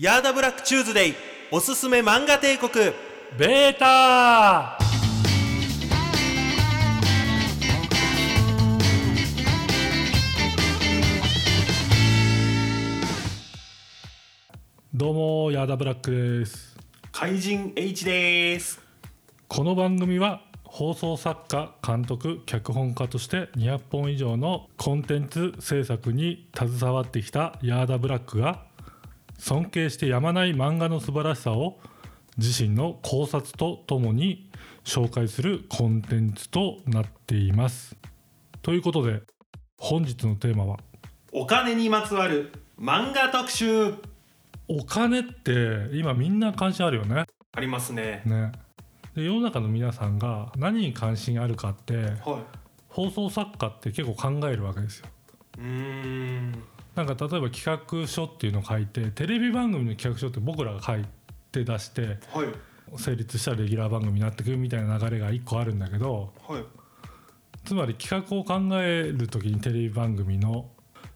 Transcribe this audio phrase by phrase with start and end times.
[0.00, 1.14] ヤーダブラックチューズデイ
[1.50, 2.72] おすすめ漫画帝国。
[3.36, 4.78] ベータ。
[14.94, 16.76] どうもヤーダブラックです。
[17.10, 18.80] 怪人 H です。
[19.48, 28.67] この番組は放送作家監督脚本家として200本以上のコンテンツ制作に携わってきたヤーダブラックが
[29.38, 31.78] 尊敬してやまない漫画の素晴らしさを
[32.36, 34.50] 自身の考察とともに
[34.84, 37.96] 紹介するコンテンツとなっています。
[38.62, 39.22] ということで
[39.78, 40.78] 本日のテーマは？
[41.32, 43.94] お金にまつわる漫画特集
[44.66, 47.24] お金って今みんな関心あるよね。
[47.52, 48.52] ありますねね
[49.14, 52.44] で世の中の皆さんが何に関心あるかっては
[52.88, 55.06] 放送作家って結構考えるわけですよ。
[55.58, 56.62] いうーん
[56.98, 61.04] なんか例えば企画書っていうのを書いてテレビ番組の企画書って僕らが書い
[61.52, 62.48] て出してはい。
[62.96, 66.64] 成立したらレギュラー番組になってくるみたいな流れが1個あるんだけどはい。
[67.64, 70.70] つまり企画を考える時にテレビ番組の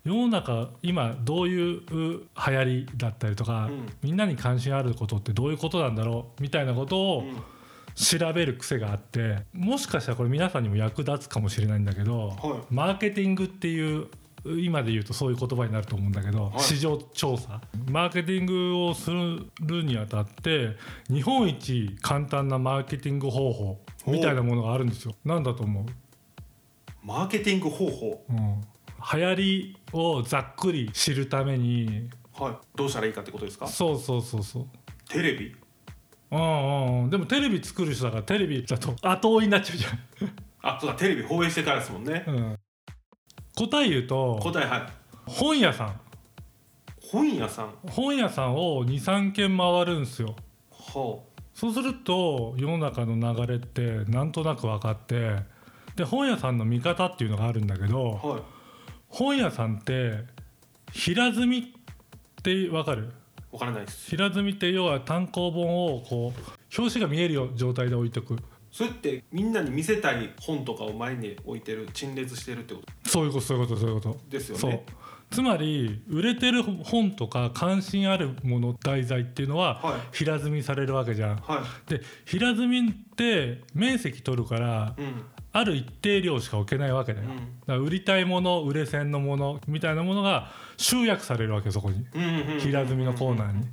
[0.05, 3.87] 世の中今どういう流行りだったりとか、うん。
[4.03, 7.43] みんなに関心あることってどういうことなんだろうみたいなことをうん。
[7.95, 14.07] 調べる癖があってもしかしたらこれ皆さんにも役立つかもしれないんだけど、はマーケティングっていう
[14.45, 16.61] 今で言うとそういう言葉になると思うんだけど、はい。
[16.61, 17.61] 市場調査。
[17.91, 20.77] マーケティングをするにあたって
[21.09, 25.15] 日本一簡単なマーケティング方法みたいなものがあるんですよ。
[25.25, 25.87] なんだと思う、
[27.03, 28.25] マーケティング方法？
[28.29, 28.61] うん、
[29.15, 32.11] 流行りをざっくり知るために。
[32.35, 32.55] はい。
[32.75, 33.67] どうしたらいいかってことですか？
[33.67, 34.67] そうそうそうそう。
[35.09, 35.55] テレビ。
[36.31, 39.85] うんうんうん、でもテレビ作る人だからテレビだと後追いになっちゃうじ
[40.63, 40.97] あそうだ。
[40.97, 42.25] テレビ放映してからですもんね。
[42.27, 42.35] ゃん。
[42.35, 42.59] うん、
[43.57, 44.83] 答え言うと答えはい。
[45.27, 46.01] 本屋さん。
[47.01, 47.75] 本屋さん？
[47.91, 50.35] 本屋さんを23軒回るんですよ。
[50.71, 51.19] は
[51.55, 55.37] そうすると世の中の流れってなんとなく分かって
[55.97, 58.43] で本屋さんの見方っていうのがあるんだけあどはい。
[59.09, 60.25] 本屋さんって
[60.93, 61.63] 平積みっ
[62.43, 63.13] て分かる？
[63.53, 64.09] わからないです。
[64.11, 66.41] 平積みって要は単行本をこう
[66.79, 68.39] 表紙が見えるよ状態で置いとく
[68.73, 73.11] それってみんなに見せたい本とかを前に置いてる陳列してるってこと？
[73.11, 74.21] そういうことそういうことそういうこと。
[74.31, 74.85] ですよね。
[75.31, 80.01] つまり売れてる本とか関心あるもの題材っていうのははい。
[80.13, 81.37] 平積みされるわけじゃん。
[81.37, 85.25] はで平積みって面積取るからいうん。
[85.55, 87.29] ある一定量しか置けないわけだよ。
[87.29, 87.37] うん。
[87.37, 92.07] だから売りたいもの売れ線のものみたいなものが集約されるわけよそこに。
[92.15, 92.61] うんうんうん。
[92.61, 93.67] 平積みのコーナーに。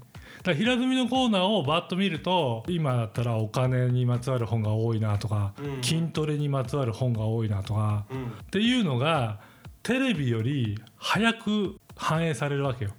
[0.44, 5.84] だ平積みのコーナーをバッと見ると今だったらお金にまつわる本が多いなとか、うん。
[5.84, 8.26] 筋トレにまつわる本が多いなとかうん。
[8.28, 9.40] っていうのが
[9.84, 12.92] テレビより早く反映されるわけよ。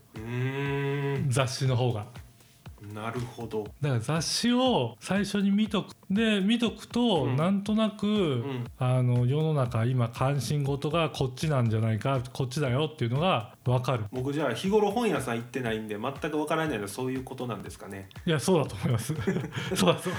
[1.29, 2.07] 雑誌の方が。
[2.95, 3.65] なるほど。
[3.81, 7.37] だから雑誌を最初に見とくで見とくと、うん。
[7.37, 8.65] なんとなく、ん。
[8.79, 14.05] あの世の中今関心事がこっちなんじゃないかこっちだよっていうのが分かる。
[14.13, 18.09] 僕じゃあ日頃本屋さん行ってないんで全くわからないのはそういうことなんですかね？
[18.27, 19.15] いやそうだと思います。
[19.75, 20.15] そうだそう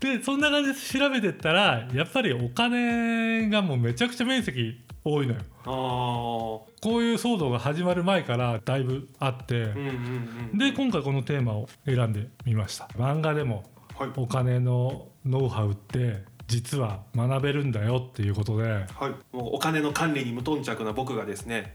[0.00, 5.40] でそんな感じで調べてったらやっぱりお金がもうめちゃくちゃ面積多いのよ。
[5.66, 9.72] ああこういう騒動が始まる前からだいぶあって、
[10.52, 12.88] で今回このテーマを選んでみました。
[12.98, 13.64] 漫画でも
[13.98, 14.10] はい。
[14.16, 18.70] お金のノウハウって実は学べるんだよっていうことで。
[18.70, 18.84] はい。
[19.34, 21.74] もうお金の管理に無頓着な僕がですね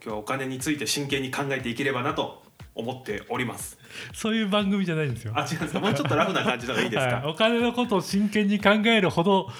[0.00, 2.44] 今日はお金について真剣に考えていければなと
[2.76, 3.76] 思っております。
[4.12, 5.32] そういう番組じゃないんですよ。
[5.34, 5.80] あ違うんですか？
[5.80, 9.52] もうちょっとラフな感じの方がいいですか、はい、お金のことを真剣に考えるほどけ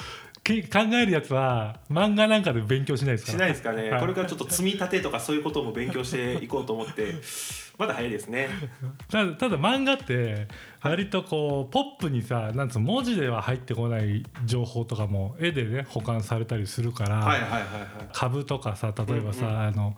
[0.45, 3.39] 考えるやつは漫画なんかで勉強しないですから。
[3.39, 4.01] しないですかね、はい。
[4.01, 7.15] これからちょっと積み立てとかそういうことも勉強していこうと思って
[7.79, 8.51] まだ早いですね。
[9.11, 10.47] ただただ漫画って
[10.83, 17.63] 割とこうポップにさなんつうの文字では入ってこない情報とかも絵でね保管されたりするから、はいはいはいはい。
[18.13, 19.61] 株とかさ例えばさ、うんうん。
[19.61, 19.97] あの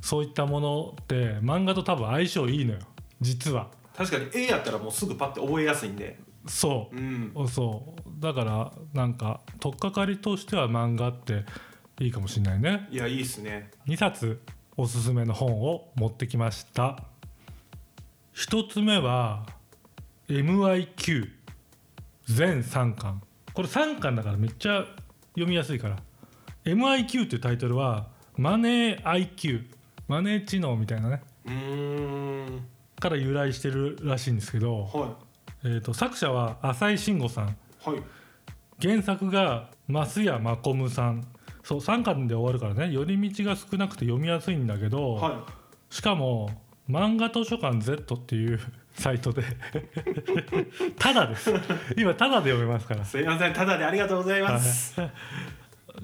[0.00, 2.78] そういったものって漫画と多分相性いいのよ。
[3.20, 3.68] 実は。
[3.94, 6.96] 確かに絵やったらもうすぐパッて覚えやすいんでそう。
[6.96, 7.48] うん。
[7.48, 8.20] そう。
[8.20, 11.44] だからなんか取っかかりとしては漫画って
[12.00, 12.88] いいかもしれないね。
[12.90, 13.70] いやいいっすね。
[13.86, 14.40] 2冊
[14.76, 16.98] おすすめの本を持ってきました。
[18.34, 19.46] 1つ目は
[20.28, 21.30] MIQ
[22.26, 23.22] 全3巻。
[23.52, 24.86] これ3巻だからめっちゃ
[25.34, 25.96] 読みやすいから。
[26.64, 29.66] MIQ っていうタイトルはマネー IQ
[30.08, 31.22] マネー知能みたいなね。
[32.98, 35.16] から由来してるらしいんですけど、は
[35.64, 37.48] えー、と作者は浅井慎吾さん。
[37.48, 37.50] い
[37.84, 38.02] はい。
[38.80, 41.26] 原作が増谷真コムさん。
[41.62, 42.92] そう3巻で終わるからね。
[42.92, 45.46] 寄り道が少なくて読みやすいんだけど、は
[45.90, 46.50] しかも
[46.90, 48.60] 漫画図書館 Z っていう
[48.94, 49.44] サイトで。
[50.98, 51.52] ただです。
[51.96, 53.04] 今ただで読めますから。
[53.04, 55.00] すいませんただでありがとうございます、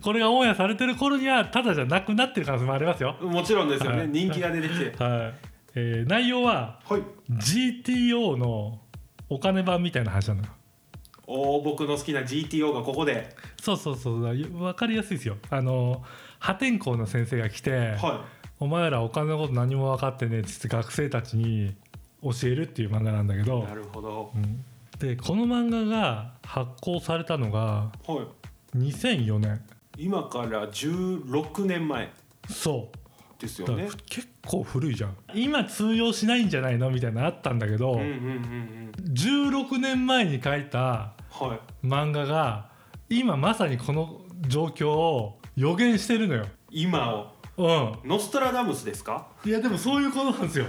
[0.01, 3.17] これがオンエアされてる頃にはただじゃなくなってる可能性もありますよ。
[3.21, 4.09] もちろんですよね、はい。
[4.09, 4.85] 人気が出てきて。
[5.03, 5.35] はい、
[5.75, 7.03] えー内容ははい。
[7.31, 8.81] GTO の
[9.29, 10.49] お金版みたいな話なのよ
[11.27, 13.37] おー僕の好きな GTO がここで。
[13.61, 15.37] そうそうそう分かりやすいですよ。
[15.51, 16.03] あの
[16.39, 18.25] 破天荒な先生が来て、は
[18.59, 21.75] お前らお金のこと何も分かってねえっつって学生たちに
[22.23, 24.33] 教えるっていう漫画なんだけどいなるほど。
[24.35, 24.65] うん。
[24.99, 28.23] でこの漫画が発行されたのがは
[28.75, 28.79] い。
[28.79, 29.63] 2004年。
[29.99, 32.11] 今から16年前。
[32.49, 33.41] そう。
[33.41, 33.89] ですよね。
[34.09, 35.17] 結構古いじゃん。
[35.35, 38.13] 今通用しないんじゃないのみたいなのあったんだけど、うんうんうん
[38.97, 39.13] うん。
[39.13, 41.87] 16年前に書いたはい。
[41.87, 42.71] 漫画が
[43.11, 46.47] 今まさにこの状況を予言してるのよ。
[46.71, 47.33] 今を？
[47.59, 49.29] うノストラダムスですか？
[49.45, 50.65] ん、いやでもそういうことなんですよ。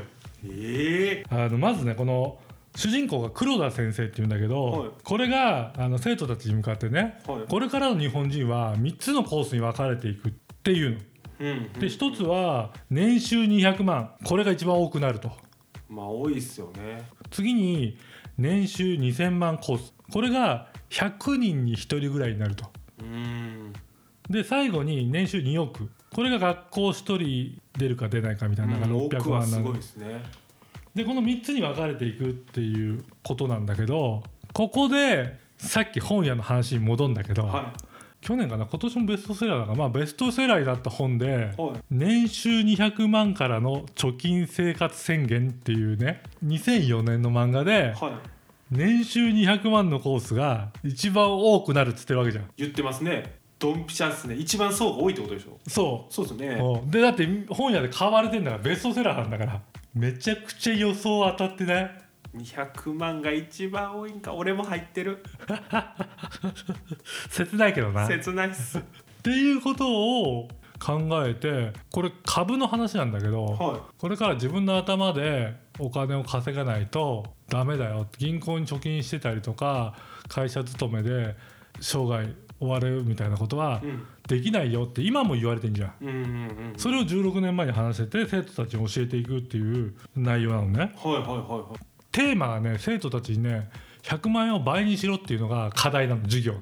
[0.46, 1.36] ええ。
[1.36, 2.38] あのまずねこの
[2.76, 4.90] 主人公が黒田先生っていうんだけど、はい。
[5.04, 7.42] これがあの生徒たちに向かってねはい。
[7.48, 10.32] これからの日本人は3つのコースに分かれていくっ
[10.64, 10.98] ていうの。
[11.40, 14.12] で1つは年収200万。
[14.24, 15.32] これが一番多くなると。
[15.90, 17.04] まあ多いっすよね。
[17.32, 17.98] 次に
[18.38, 19.94] 年収2000万コース。
[20.12, 22.66] これが100人に1人ぐらいになると。
[23.00, 23.74] うん。
[24.30, 25.90] で最後に年収2億。
[26.14, 28.74] これが学校1人出るか出ないかみたいな。
[28.74, 30.24] のがうん600奥はす万なのごいですね。
[30.94, 37.74] でこの3つに分かれていくっていうことなんだけどここでさっき本屋の話に戻るんだけど、は
[38.22, 38.66] 去年かな？
[38.66, 41.26] 今年もベストセラーだからまあベストセラーになった本で
[41.58, 41.80] いはい。
[41.90, 48.12] 年収200万からの貯金生活宣言っていうね2004年の漫画ではい。
[48.72, 52.50] 年収200万のコースが一番多くなるっつってるわけじゃん。
[52.58, 53.40] 言ってますね。
[53.58, 54.36] ドンピシャっすね。
[54.36, 55.58] 一番層が多いってことでしょ？
[55.68, 56.14] そう。
[56.14, 56.48] そうですね。
[56.62, 56.92] うん。
[56.92, 59.62] でだって本屋で買われてんだからベストセラーなんだから。
[59.96, 62.02] めちゃくちゃ予想当たってない？
[62.36, 65.24] 200万が一番多いんか俺も入ってる。
[67.30, 68.06] 切ないけどな。
[68.06, 68.80] っ切ないっす。
[69.24, 70.48] ていうことを
[70.80, 78.08] 考えてこれ株の話なんだけどはこれから自分の頭でお金を稼がないとダメだよ。
[78.18, 79.96] 銀行に貯金してたりとか
[80.28, 81.36] 会社勤めで
[81.82, 82.28] 生涯
[82.60, 83.82] 終わるみたいなことは
[84.28, 85.94] できないよって今も言われてんじゃん。
[86.02, 90.94] うんうんうんそれを16年前に話してて生徒たちに教えていくっていう内容なのね。
[90.96, 93.70] はいはいはいはいテーマがね生徒たちにね
[94.04, 96.54] 100万円を倍にしろっていうのが課題なの授業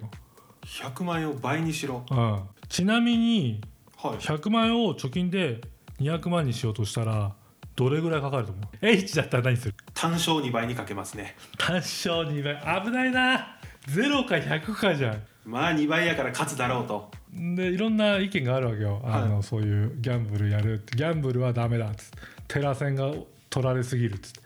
[0.66, 2.04] 100万円を倍にしろ。
[2.10, 3.62] の、うん、ちなみに
[3.98, 4.18] はい。
[4.18, 5.62] 100万円を貯金で
[6.00, 7.34] 200万にしようとしたら
[7.76, 9.76] どれぐらいかかると思う？H だったら何する？
[9.94, 11.36] 単勝2倍にかけますね。
[11.58, 12.84] 単勝2倍。
[12.84, 13.60] 危ないな。
[13.88, 15.24] 0か100かじゃん。
[15.46, 17.10] まあ2倍やから勝つだろうと。
[17.32, 22.18] でいろんな意見があるわけよ、あのそういうギャンブルやるギャンブルはダメだっつって。
[22.48, 23.12] テラセンが
[23.50, 24.42] 取られすぎるっつって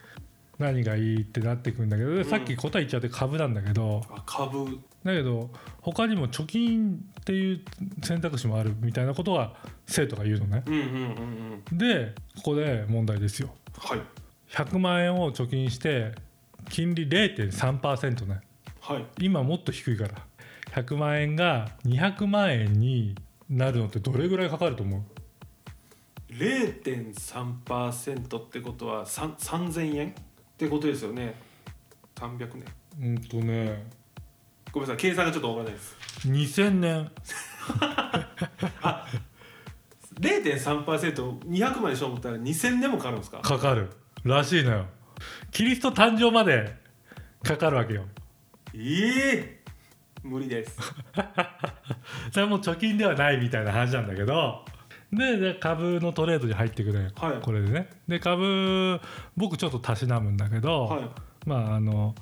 [0.61, 4.79] 何がいいってなってくんだけどでさっき答え言っちゃって株なんだけど、あ株。
[5.03, 5.49] だけど
[5.81, 7.61] 他にも貯金っていう
[8.03, 9.55] 選択肢もあるみたいなことは
[9.87, 10.63] 生徒が言うのね。
[10.65, 11.77] うんうんうんうん。
[11.77, 13.49] でここで問題ですよ。
[13.77, 14.01] はい。
[14.51, 16.13] 100万円を貯金して
[16.69, 18.41] 金利0.3%ね。
[18.79, 19.05] はい。
[19.19, 20.13] 今もっと低いから。
[20.73, 23.15] 100万円が200万円に
[23.49, 25.01] なるのってどれぐらいかかると思う
[26.33, 30.15] ？0.3%ってことは3 3000円？
[30.61, 31.33] ってことですよね。
[32.15, 32.65] 300年。
[33.01, 33.83] うんとね。
[34.71, 35.95] ごめんなさい計算がちょっとわからないです。
[36.27, 37.11] 2000年。
[40.19, 43.39] 0.3%200 万にしようと思ったら2000年もかかるんですか？
[43.39, 43.89] かかる。
[44.23, 44.85] らしいのよ。
[45.49, 46.75] キリスト誕生まで
[47.43, 48.05] かかるわけよ。
[48.75, 49.61] ええ
[50.23, 50.77] 無理です。
[52.31, 54.63] それはもう貯金ではないみたいな話なんだけど
[55.13, 57.41] でで株のトレードに入ってくる、はい。
[57.41, 57.89] これでね。
[58.07, 58.99] で株
[59.35, 61.09] 僕ちょっとたしなむんだけど、はい。
[61.45, 62.15] まああの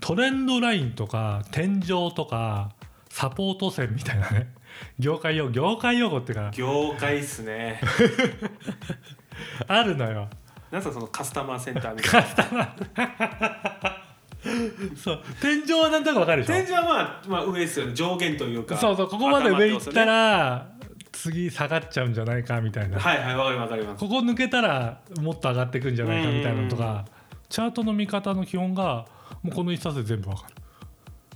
[0.00, 2.74] トレンドラインとか天井とか
[3.08, 4.52] サポート線みたいなね。
[4.98, 7.80] 業界用業界用語っていうか業界っすね。
[9.68, 10.28] あるのよ。
[10.70, 12.24] なんすかそのカスタマーセンターみたい
[12.58, 13.96] な。
[14.96, 15.22] そう。
[15.40, 16.54] 天井はなんとなくわかるでしょ？
[16.54, 17.94] 天井はまあ、まあ、上ですよね。
[17.94, 18.76] 上限というか。
[18.76, 19.08] そうそう。
[19.08, 20.75] ここまで上行った頭ら
[21.26, 22.98] 次下がっちゃうんじゃないかみたいな。
[22.98, 24.00] はいはいわかりますわかります。
[24.00, 27.04] ここ抜けたらもっと上がっていくんじゃないかみたいなのとか
[27.48, 29.06] チャートの見方の基本が
[29.42, 30.54] もうこの一冊で全部わかる、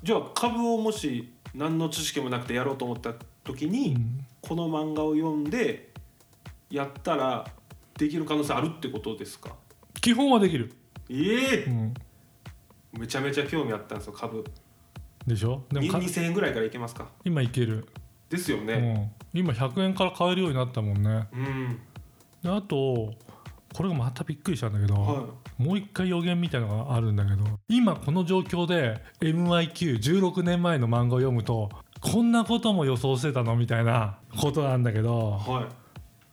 [0.02, 3.96] じゃあ株をもし何の知識もなくてやろうと思った時に、
[4.40, 5.90] この漫画を読んで
[6.70, 7.46] やったら
[7.98, 9.56] できる可能性あるってことですか？
[10.00, 10.72] 基本はできる、
[11.08, 11.94] ええうん、
[12.98, 14.44] めちゃめちゃ興味あったんですよ株。
[15.26, 15.64] でしょ？
[15.70, 17.08] でもにか2000円ぐらいからいけますか。
[17.24, 17.86] 今いける、
[18.28, 18.72] ですよね。
[18.74, 21.28] うん、今100円から買えるようになったもんね。
[21.32, 21.78] うん、
[22.42, 23.14] であと
[23.74, 25.26] これがまたびっくりしたんだけど、は
[25.58, 31.68] もう一回予言みたいなのがあるんだけど今この状況で MIQ16 年前の漫画を読むと
[32.00, 35.64] こんなことも予想してたのみたいなことなんだけどいはい。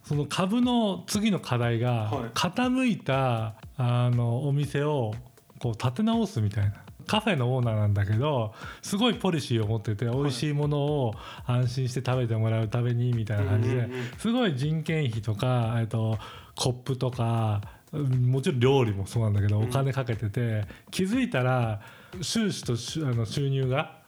[0.04, 2.30] その株の次の課題がはい。
[2.30, 5.14] 傾いたあのお店を
[5.60, 6.87] こう立て直すみたいな。
[7.08, 11.14] カフェのオーナーなんだけどすごいポリシーを持ってて美味しいものを
[11.46, 16.18] 安心して食べてもらうためにみたいな感じですごい人件費とか、えっと、
[16.56, 17.62] コップとか
[17.94, 19.70] うんもちろん料理もそうなんだけどうん。
[19.70, 21.82] お金かけてて、気づいたら
[22.22, 24.00] 収支と収あの収入が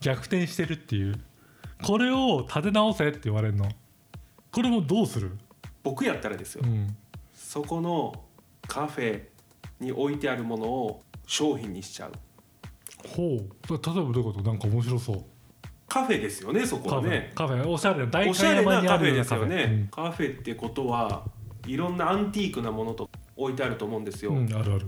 [0.00, 1.20] 逆転してるっていう。
[1.84, 3.68] これを立て直せって言われるの。
[4.50, 5.38] これもどうする、
[5.84, 6.62] 僕やったらですよ。
[6.64, 6.96] うん、
[7.32, 8.24] そこの
[8.66, 9.22] カフェ
[9.78, 12.12] に置いてあるものを商品にしちゃう
[13.06, 13.28] ほう。
[13.28, 14.40] 例えばどういうこと？
[14.42, 15.24] なんか面白そう。
[15.88, 17.32] カフェですよねそこはね。
[17.34, 17.66] カフェ。
[17.66, 20.38] おしゃれな大おしゃれなカフェでるようなカフェすよね、カフェ。
[20.38, 21.24] ってことは
[21.66, 24.86] いろんなアンティークなものと置いてあると思うんですよ、うん、うん、あるある。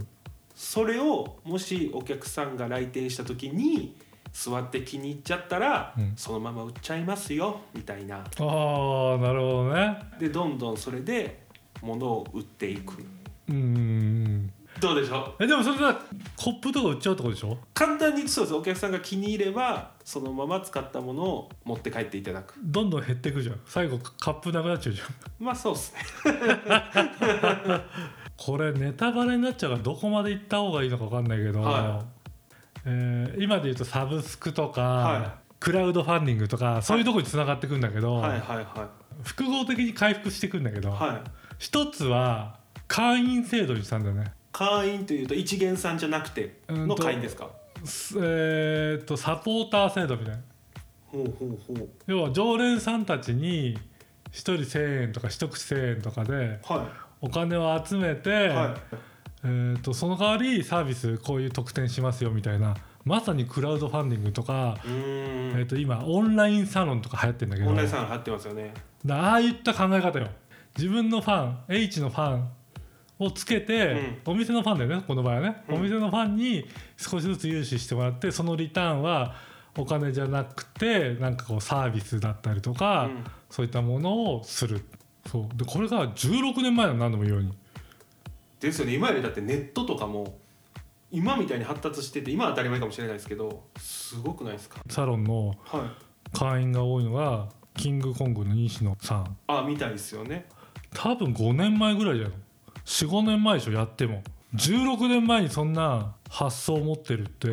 [0.54, 3.96] それをもしお客さんが来店した時に
[4.32, 6.12] 座って気に入っちゃったら、うん。
[6.16, 8.18] そのまま売っちゃいますよみたいな。
[8.18, 9.98] ああなるほどね。
[10.18, 11.44] でどんどんそれで
[11.80, 13.04] 物を売っていく。
[13.48, 15.44] うんどうでしょう？
[15.44, 16.00] えでもそれさ
[16.36, 17.58] コップとか売っちゃうってことでしょ？
[17.74, 22.54] 簡単にそうですお客さんが気に入ればそのまま使ったものを持って帰っていただく。
[22.62, 23.60] どんどん減っていくじゃん。
[23.66, 25.08] 最後カップなくなっちゃうじゃん。
[25.44, 26.00] まあそうですね。
[28.36, 32.04] これネタバレになっちゃうからどこまで行った方がいいのか分かんないけど、は
[32.86, 38.88] えー今で言うとサブスクとか、はクラウドファンディングとかそういうとこにつながってくんだけど、はいはいは
[39.22, 41.30] 複合的に回復してくんだけど、いはい。
[41.58, 42.56] 一つは
[42.88, 44.32] 会員制度にしたんだよね。
[44.52, 47.50] 会員というと一元さんじゃなくての会員ですか？
[47.84, 50.40] すえーっとサポーター制度みたいな。
[51.06, 51.88] ほうほうほう。
[52.06, 53.78] 要は常連さんたちに1
[54.32, 56.86] 人1,000円とか一口1,000円とかでは
[57.20, 58.32] お金を集めて、い。
[58.48, 58.76] は
[59.42, 62.74] えー、とその代わりサービスこういう特典しますよみたいな
[63.06, 67.70] まさにクラウドファンディングとか、えー、と今オンラインサロンとか流行ってるんだけど。
[67.70, 68.74] オンラインさん入ってますよね。
[69.06, 70.28] だああいった考え方よ。
[70.76, 72.48] 自分のファン H のファン
[73.20, 75.74] をつけて、お店のファンだよねこの場合はね、うん。
[75.76, 79.36] お店のファンに少しずつ融資してもらってそのリターンは
[79.78, 83.24] お金じゃなくてなんかこうサービスだったりとか、うん。
[83.50, 84.84] そういったものをする。
[85.30, 85.56] そう。
[85.56, 87.52] でこれが16年前の何度も言うように。
[88.58, 88.94] ですよね。
[88.94, 90.38] 今よりだってネットとかも
[91.10, 94.80] 今みたいに発達してて今は当たり前かもしれないですけどすごくないですか？
[94.88, 95.56] サロンのはい。
[96.36, 99.36] 会員が多いのがキングコングの西野さん。
[99.48, 100.46] あみたいですよね。
[100.94, 102.32] 多分5年前ぐらいじゃない？
[102.90, 104.22] 45年前でしょやっても。
[104.56, 107.48] 16年前にそんな発想を持ってるって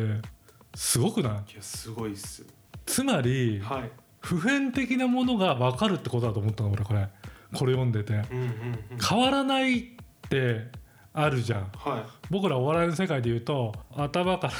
[0.74, 1.52] すごくない？
[1.52, 2.44] いやすごいっす
[2.84, 3.90] つまりはい。
[4.20, 7.08] 普遍的なものが分かるってことだと思ったの俺これ。
[7.54, 8.14] これ読んでて。
[8.14, 8.98] うんうんうん。
[9.00, 9.82] 変わらないっ
[10.28, 10.66] て
[11.14, 11.70] あるじゃん。
[11.72, 12.02] はい。
[12.30, 14.52] 僕らお笑いの世界で言うと頭から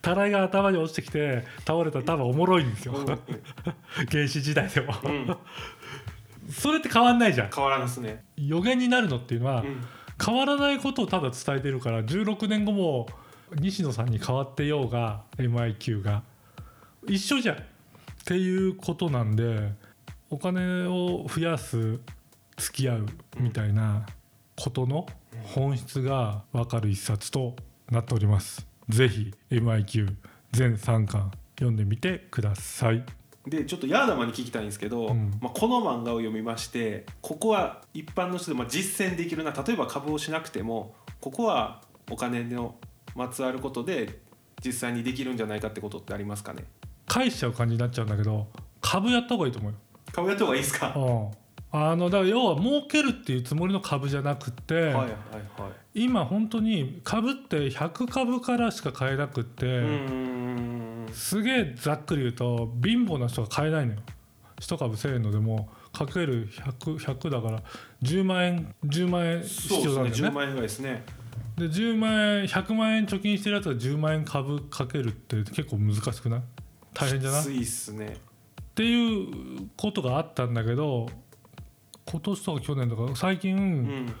[0.00, 2.94] たらいが頭に落ちてきて倒れたら多分おもろいんですよ。
[2.94, 3.06] うん。
[3.06, 4.94] 原始時代でも。
[5.02, 5.36] うん。
[6.48, 7.50] それって変わんないじゃん。
[7.52, 8.24] 変わらんですね。
[8.36, 9.84] 予言になるのっていうのは、うん
[10.24, 13.08] 変わらないことをただ伝えてるから16年後も
[13.58, 16.22] 西野さんに変わってようが MIQ が
[17.08, 17.60] 一緒じゃんっ
[18.24, 19.72] ていうことなんで
[20.30, 21.98] お金を増やす
[22.56, 23.06] 付き合う
[23.40, 24.06] みたいな
[24.56, 25.06] ことの
[25.42, 27.56] 本質が分かる一冊と
[27.90, 28.66] なっております。
[28.88, 30.14] ぜひ MIQ
[30.52, 33.04] 全3巻読んでみてください。
[33.46, 35.32] でちょっとヤーダマンに聞きたいんですけど、うん。
[35.40, 42.76] まあ、この漫画を読みましてここは一般の人でも実践できるな例えば株をしなくてもここはお金の
[43.16, 44.20] まつわることで
[44.64, 46.64] 実際にできるんじゃないかってことってありますかね？
[47.06, 48.46] 返しちゃう感じになっちゃうんだけど
[48.80, 49.78] 株やった方がいいと思うよ。
[50.12, 51.30] 株やった方がいいですか、うん。
[51.72, 55.10] あのだから要は儲けるっていうつもりの株じゃなくて、はいはいはい。
[55.94, 60.41] 今本当に株って100株からしか買えなくって、うーん
[61.12, 64.00] すげえざっくり言うと貧乏な人が買えないのよ。
[64.60, 67.62] 1株1000円のでもかける 100, 100だから
[68.02, 70.30] 10万円10万円必10要なんだよね。
[70.30, 71.04] 万円ぐらいですね。
[71.56, 76.42] で10万円100万円貯金してるやつが10万円株かけるって結構難しくない？
[76.94, 77.42] 大変じゃない？
[77.42, 78.16] きついっすね。
[78.62, 81.08] っていうことがあったんだけど
[82.06, 84.14] 今年とか去年とか最近、うん。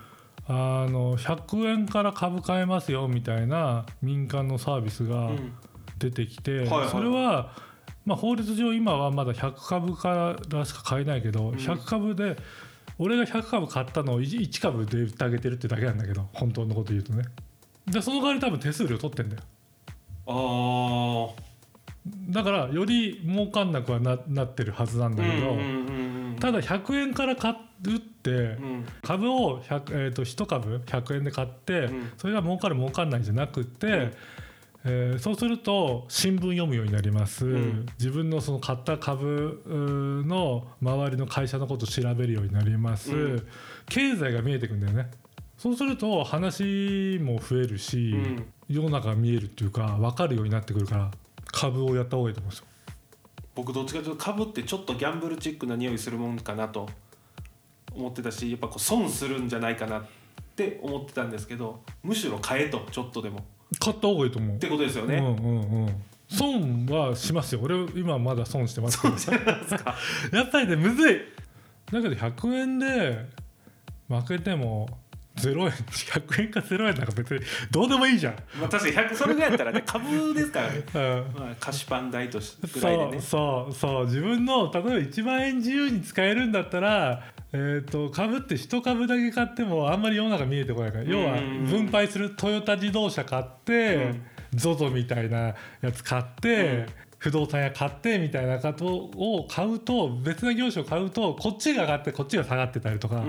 [0.48, 5.52] あの100円から株買えますよみたいな民間のサービスがうん
[6.10, 6.88] 出てきて、はいはい。
[6.88, 7.54] それは、
[8.04, 11.54] まあ、法律上今はまだ100株からしか買えないけど、ん。
[11.54, 12.36] 100株で
[12.98, 17.24] 俺が100株買ったのを 1, 株で売ってあげてるってだけなんだけど本当のこと言うとね。
[17.86, 19.42] でその代わり多分手数料取ってんだよ。
[20.26, 21.42] ああ
[22.28, 27.54] だからより儲かんなくはななってるはずなんだけど、うんうんうんうんただ100円から買う
[27.94, 28.86] っって、うん。
[29.02, 32.12] 株を100、えー、と1株100円で買って、うん。
[32.16, 34.12] それが儲かる儲かんないじゃなくて、
[34.84, 37.86] えーそうすると新聞読むようになります、ん。
[37.98, 39.62] 自分のその買った株
[40.26, 43.46] の周りの会社のことを調べるようになります、うん。
[43.88, 45.10] 経済が見えてくんだよね。
[45.56, 48.46] そうすると話も増えるし、うん。
[48.68, 51.10] 世の中が見えるっていうか分かるようになってくるから
[51.46, 52.66] 株をやった方がいいと思うんですよ。
[53.54, 56.88] 僕どっちかというと株ってちょっとギャンブルチックな匂いするもんかなと。
[57.94, 60.04] 思ってたしやっぱこう損するんじゃないかなっ
[60.56, 63.38] て思ってたんですけどむしろ買えとちょっとでも。
[63.38, 63.42] っ
[63.78, 64.58] 買った方がいいと思う。
[64.58, 66.02] てことですよね、うんうんうん。
[66.28, 67.60] 損はしますよ。
[67.62, 69.14] 俺今まだ損してますけど。
[70.36, 71.20] やっぱりねむずい。
[71.90, 73.26] だけど100円で
[74.08, 74.88] 負けても
[75.36, 81.40] 0円100円か0円なんか別にどうでもいいじゃん、まあ、確かに100それぐらいやったらね 株ですからね、うん。
[81.40, 83.20] まあ、菓子パン代としぐらいでね。
[83.20, 84.04] そうそうそう。
[84.06, 91.04] 自分の例えば1万円自由に使えるんだったら、えー、と株って1株だけ買ってもあんまり世の中見えてこないから。
[91.04, 94.22] 要はうん分配するトヨタ自動車買って、うん。
[94.54, 96.86] ZOZO みたいなやつ買って、うん。
[97.22, 103.22] 不動産屋買ってみたいなことを買うと別な業種を買うとこっちが上がってこっちが下がってたりとか、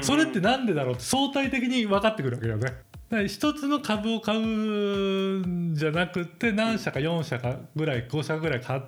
[0.00, 2.62] それってなんでだろうって相対的に分かってくるわけよね。
[2.62, 8.80] だから一つの株を買うんじゃなくて何社か4社かぐらい5社ぐらい買っ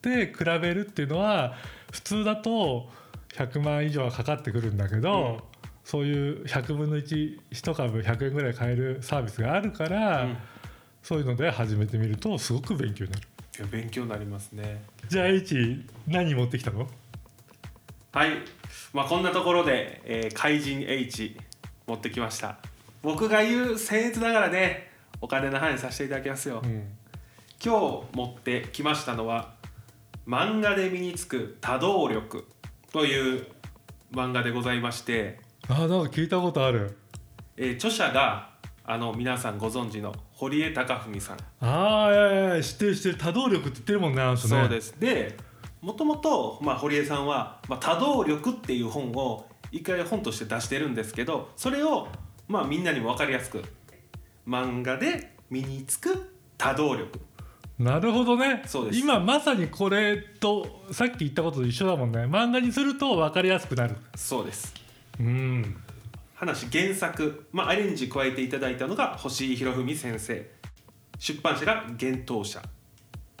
[0.00, 1.54] て比べるっていうのは
[1.90, 2.90] 普通だと
[3.34, 5.38] 100万以上はかかってくるんだけど、うん。
[5.84, 10.36] そういう100分の11株100円ぐらい買えるサービスがあるから、うん。
[11.02, 13.22] そういうので始めてみるとすごく勉強になる。
[13.58, 14.82] いや勉強になりますね。
[15.08, 16.88] じゃあ H 何持ってきたの？
[18.12, 18.30] はい、
[18.92, 21.36] まあ、こんなところで、えー怪人 H
[21.86, 22.58] 持ってきました。
[23.02, 26.88] 僕が言う僭越ながらねお金の範囲させていただきますよ、うん。
[27.64, 29.54] 今日持ってきましたのは
[30.26, 32.46] 漫画で身につく多動力
[32.92, 33.46] という
[34.12, 36.96] 漫画でございまして、あーなんか聞いたことある。
[37.56, 38.50] えー著者が
[38.84, 41.36] あの皆さんご存知の堀江貴文さん。
[41.60, 43.18] ああいやいや知ってる知ってる。
[43.18, 44.60] 多動力って言ってるもんねあの人ね。
[44.62, 44.94] そうです。
[44.98, 45.36] で
[45.82, 52.08] もともと、まあ、堀江さんは「まあ、多動力」っていう本を一回本として出してるんですけどそれを、
[52.48, 53.62] まあ、みんなにも分かりやすく
[54.46, 57.20] 漫画で身につく多動力
[57.78, 58.62] なるほどね。
[58.92, 62.20] 今まさにこれとさっき言ったことと一緒だもんね。
[62.20, 63.96] 漫画にすると分かりやすくなる。
[64.16, 64.74] そうです。
[65.20, 65.76] うん。
[66.34, 70.50] 話原作、まあ、アレンジ加えていただいたのが星井博文先生。
[71.18, 72.62] 出版社が幻冬社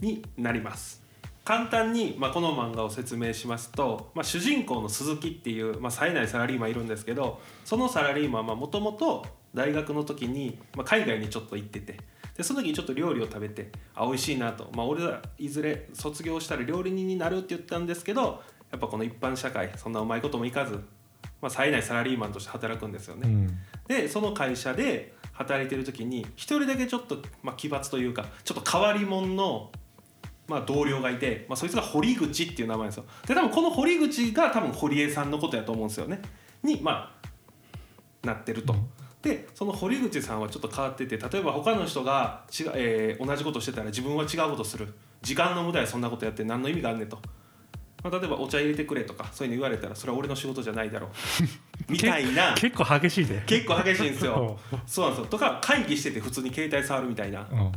[0.00, 1.02] になります。
[1.44, 9.24] 簡単に、まあ、この漫画を説明しますと、まあ、主人公の鈴木っていう、まあ、冴えないサラリーマンいるんですけどそのサラリーマンはもともと
[9.54, 11.96] 大学の時に、まあ、海外にちょっと行ってて
[12.38, 20.74] でその時にちょっと料理を食べてあ美味しいなと、まあ、俺らいずれ卒業したら料理人になるって言ったんですけどやっぱこの一般社会そんなうまいこともいかず、
[21.42, 23.28] まあ、冴えないサラリーマンとして働くんですよね。
[23.28, 23.58] うん。
[23.88, 29.72] でその会社で働いてる時に一人だけちょっと、まあ、奇抜というかちょっと変わり者の、
[30.46, 33.04] まあ、同僚がいて、まあ、そいつが堀口っていう名前ですよ。
[33.26, 36.20] で多分この堀口が多分堀江さんのことやと思うんですよね。
[36.62, 37.12] にま
[38.22, 38.76] あなってると。
[39.22, 44.94] でその堀口さんはちょっと変わってて例えば他の人が違う、えー同じことしてたら自分は違うことする。
[45.22, 47.18] 時間の無駄やそんなことやって何の意味があんねんと、
[48.04, 51.10] まあ、例えばお茶入れてくれとかそういうの言われたらそれは俺の仕事じゃないだろう。
[51.90, 52.54] みたいな。
[52.54, 54.58] 結構激しいで結構激しいんですよ。
[54.86, 55.30] そうなんですよ。
[55.30, 57.46] とか会議してて普通に携帯触るみたいな。
[57.50, 57.72] うん。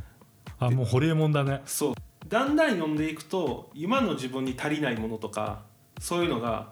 [0.59, 1.61] あもうホリエモンだね。
[1.65, 1.93] そう。
[2.27, 5.63] だんだん読んでいくと今の自分に足りないものとか
[5.99, 6.69] そういうのが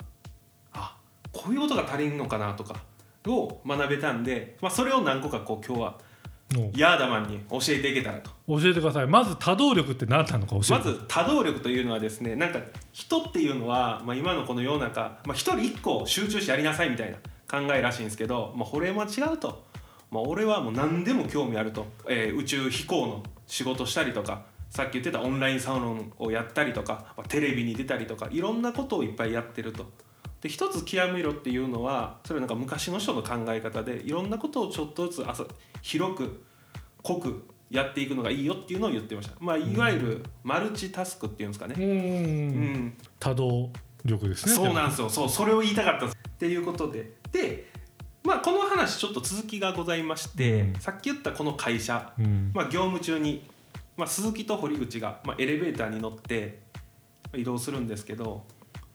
[0.72, 0.96] あ
[1.34, 2.82] こういうことが足りんのかなとか
[3.32, 5.98] を学べたんで、まあ、それを何個かこう今日は
[6.56, 8.32] もヤーダマンに教えていけたらと。
[8.48, 9.08] う教えてください。
[9.08, 12.60] まず多動力って何なのか教えてまず多動力というのはですねなんか
[12.92, 17.18] 人っていうのは、まあ、今のこの世の中、まあ、一人一個集中してやりなさいみたいな
[17.50, 19.64] 考えらしいんですけど、まあ、これは違うと、
[20.10, 29.88] まあ、俺はもう何でも興味あると、えー宇宙飛行の仕事したりとかさっき言ってたオンラインサロンをやったりとか、まあテレビに出たりとかいろんなことをいっぱいやってると。
[30.42, 35.46] で一つ極めろっていうのはそれはなんか昔の人の考え方でいろんなことをちょっとずつ朝
[35.82, 36.44] 広く
[37.04, 41.84] 濃くやっていくのがいいよっていうのを言ってました、まあ、いわゆるマルチタスクっていうんですかね、うん。
[41.84, 42.98] うん。
[43.20, 43.70] 多動
[44.04, 45.10] 力ですねそうなんですよ。
[45.10, 47.12] そうそれを言いたかったっていうことで。
[47.32, 47.70] で、
[48.24, 50.80] まあ、この話ちょっと続きがございまして、うん。
[50.80, 52.52] さっき言ったこの会社、うん。
[52.56, 53.48] まあ、業務中に、
[53.98, 56.60] まあ、鈴木と堀口が、まあ、エレベーターに乗って
[57.36, 58.46] 移動するんですけど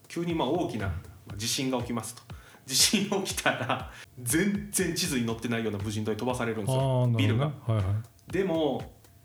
[0.09, 2.23] 急にまあ大きなまあ地震が起きますと。
[2.67, 3.91] 地震起きたら
[4.23, 7.47] 全然地図に載ってないような無人島に飛ばされるんですあよビルが。
[7.47, 7.85] はいはい。
[8.33, 8.83] でも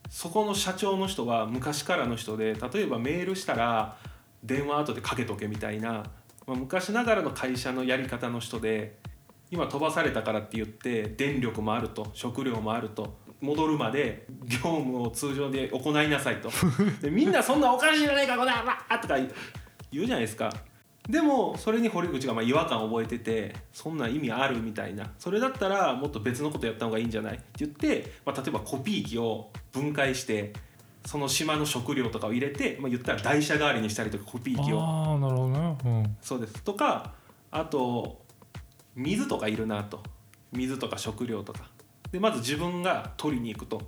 [0.09, 3.97] そこの社長の人は昔からの人で例えばメールしたら
[4.43, 6.03] 電話後でかけとけみたいな、ま
[6.47, 8.97] まあ、昔ながらの会社のやり方の人で
[9.51, 16.49] 今飛ばされたからって言って電力もあると食料もあると戻るまで業務を通常で行いなさいと。
[17.01, 19.17] でみんなそんなおかしいじゃないかこの野郎とか
[19.91, 20.51] 言うじゃないですか
[21.09, 25.11] でもそれに堀口がまあ違和感を覚えててそんな意味あるみたいな。
[25.17, 27.35] それだったらもっと別のことやった方がいいんじゃない？
[27.35, 30.53] って言って、まあ、例えばコピー機を分解して
[31.05, 34.79] その島の食料とかを入れて、まあ、言ったら台車代わりにしたりとかコピー機を。
[34.79, 35.77] ああなるほどね。
[35.83, 36.17] うん。
[36.21, 36.61] そうです。
[36.61, 37.13] とか
[37.49, 38.21] あと
[38.95, 40.03] 水とかいるなと。
[40.51, 41.71] 水とか食料とか。
[42.11, 43.81] でまず自分が取りに行くと。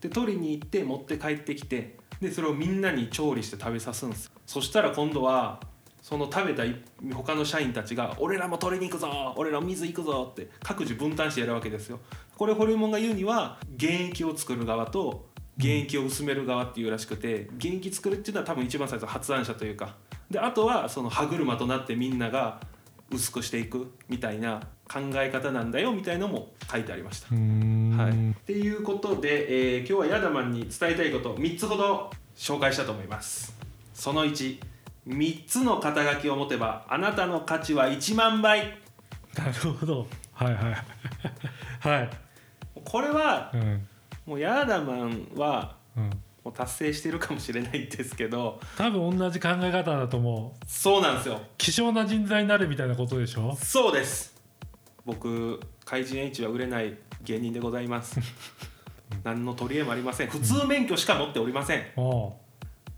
[0.00, 1.96] で取りに行って持って帰ってきて。
[2.20, 4.32] でそれをみんなに調理して食べさすんです。
[4.46, 5.60] そしたら今度は
[6.06, 6.72] その食べたい
[7.12, 11.98] 他の社員たちが「俺らも取りに行くぞ俺らも水行くぞ」って各自分担してやるわけですよ。
[12.36, 15.26] これホルモンが言うには原液を作る側と
[15.60, 19.96] 原液を薄める側っていうらしくて原液作るっていうのは多分一番最初発案者というか。
[20.30, 22.60] であとはその歯車となってみんなが
[23.10, 27.34] 薄くしていくみたいな考え方なんだよみたいのも書いてありました。
[27.34, 33.56] はい、っていうことで、えー今日はヤダマンに伝えたいこと3つほど紹介したと思います。
[33.92, 34.24] その
[35.06, 38.76] 13つの肩書きを持てばあなたの価値は1万倍。
[39.36, 40.06] なるほど。
[40.32, 40.74] はいはい。
[41.88, 42.10] はい。
[42.84, 43.86] これはうん。
[44.26, 46.10] もうヤダマンはうん。
[46.44, 50.64] もう達成してるかもしれないんですけど多分同じ考え方だと思う。
[50.66, 51.40] そうなんですよ。
[51.58, 53.56] 希少な人材になるみたいなことでしょ？
[53.60, 54.34] そうです。
[55.04, 58.18] 僕怪人 H は売れない芸人でございます。
[59.24, 60.28] 何の取り柄もありません。
[60.28, 61.84] 普通免許しか持っておりません。
[61.96, 62.32] おう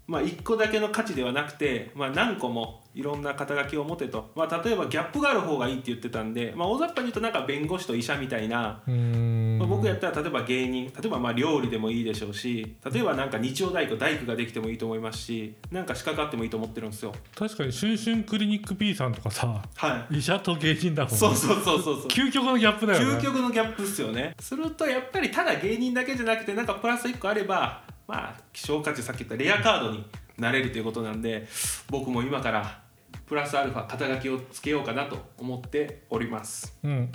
[0.08, 10.86] まあ1個だけの価値ではなくて、まあ、何個もいろんな肩書きを持てと、まあ、例えばギャップがある方がいいって言ってたんで、まあ、大雑把に言うとなんか弁護士と医者みたいな、まあ、僕やったら例えば芸人。
[10.86, 17.12] 例えばまあ料理でもいいでしょうし例えばなんか日曜大工大工ができてもいいと思いますしなんか仕掛かってもいいと思ってるんですよ。
[17.36, 20.16] 確かに「シュンシュンクリニック P」さんとかさはい。
[20.16, 21.18] 医者と芸人だもんね。
[21.18, 22.06] そうそうそうそうそう。
[22.06, 23.18] 究極のギャップだよね。
[23.18, 24.34] 究極のギャップっすよね。
[24.40, 30.04] するとやっぱりただ芸人だけじゃなくてなんかプラス1個あればまあ希少価値さっき言ったレアカードに
[30.38, 31.46] なれるということなんで
[31.88, 32.80] 僕も今から
[33.26, 36.76] プラスアルファ肩書きをつけようかなと思っております。
[36.82, 37.12] うん。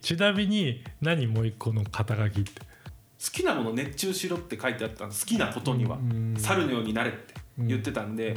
[0.00, 2.62] ちなみに何もう一個の肩書きって？
[2.62, 2.66] 好
[3.32, 5.96] きなもの熱中しろって書いてあったんです好きなことには。
[5.96, 6.34] うん。
[6.38, 8.36] 猿のようになれって言ってたんで、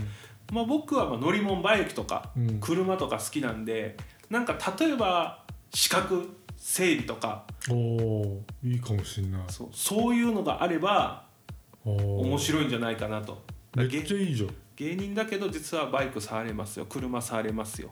[0.51, 2.59] まあ、僕はまあ乗り物バイクとかうん。
[2.59, 3.95] 車とか好きなんで
[4.29, 7.45] なんか例えば資格整備とか。
[7.69, 9.41] おいいかもしんない。
[9.49, 11.22] そうそういうのがあれば
[11.85, 13.43] 面白いんじゃないかなと。
[13.75, 14.49] めっちゃいいじゃん。
[14.75, 16.85] 芸人だけど実はバイク触れますよ。
[16.85, 17.91] 車触れますよ。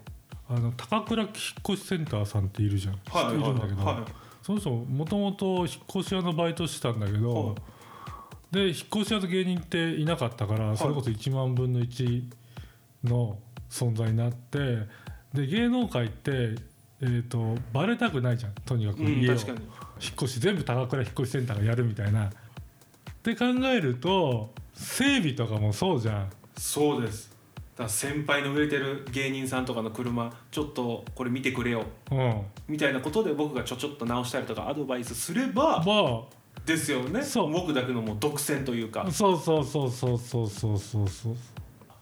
[0.49, 1.31] あの高倉引っ
[1.69, 5.67] 越しセンターさんっているじゃん、はい知ってるんだけど、はいその人もともと引っ
[6.01, 7.55] 越し屋のバイトしてたんだけど、はい。
[8.51, 10.77] で引っ越し屋と芸人っていなかったから、い。
[10.77, 12.23] それこそ1万分の1
[13.03, 13.37] の
[13.69, 14.87] 存在になって
[15.33, 16.55] で芸能界って、
[17.01, 18.53] えー、とバレたくないじゃん。
[18.65, 19.59] とにかくうん、家を、確かに。
[20.01, 22.31] 引っ越し全部高倉引っ越しセンターがやるみたいな。
[23.21, 26.29] って考えると整備とかもそうじゃん。
[26.57, 27.31] そうです。
[27.77, 31.83] だ先輩の売れてる芸人さんとかの車ちょっとこれ見てくれよ。
[32.11, 36.23] うん、みたいなことで僕がちょちょっと直したりとかアドバイスすればま
[36.65, 37.21] ですよね。
[37.21, 37.51] そう。
[37.51, 39.05] 僕だけのもう独占というか。
[39.07, 41.35] あそうそうそうそうそうそうそうそう。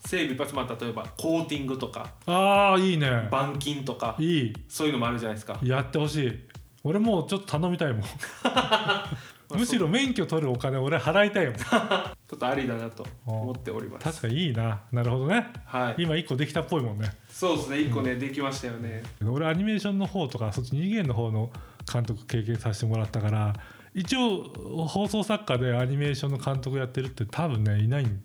[0.05, 2.13] 整備一発まあ例えばコーティングとか。
[2.27, 3.27] ああいいね。
[3.27, 4.15] 板金とか。
[4.19, 4.53] いい。
[4.69, 5.59] そういうのもあるじゃないですか。
[5.61, 6.39] やってほしい。
[6.85, 8.03] 俺もうちょっと頼みたいもん
[9.55, 14.03] むしろ免許取るお金俺払いたいもん ちょっとありだなと思っております。
[14.03, 14.81] 確かにいいな。
[14.91, 15.47] なるほどね。
[15.65, 16.03] はい。
[16.03, 17.09] 今1個できたっぽいもんね。
[17.27, 19.01] そうですね1個ね、できましたよね。
[19.25, 21.49] 俺アニメーションの方とかそっち二次元の方の
[21.91, 23.53] 監督経験させてもらったから
[23.95, 24.43] 一応
[24.87, 28.03] 放送作家でアニメーションの監督やってるって多分ねいない。
[28.03, 28.21] ん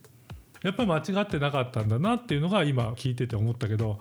[0.62, 3.98] やっぱり間違ってなかったんだなっていうのが今聞いてて思ったけど。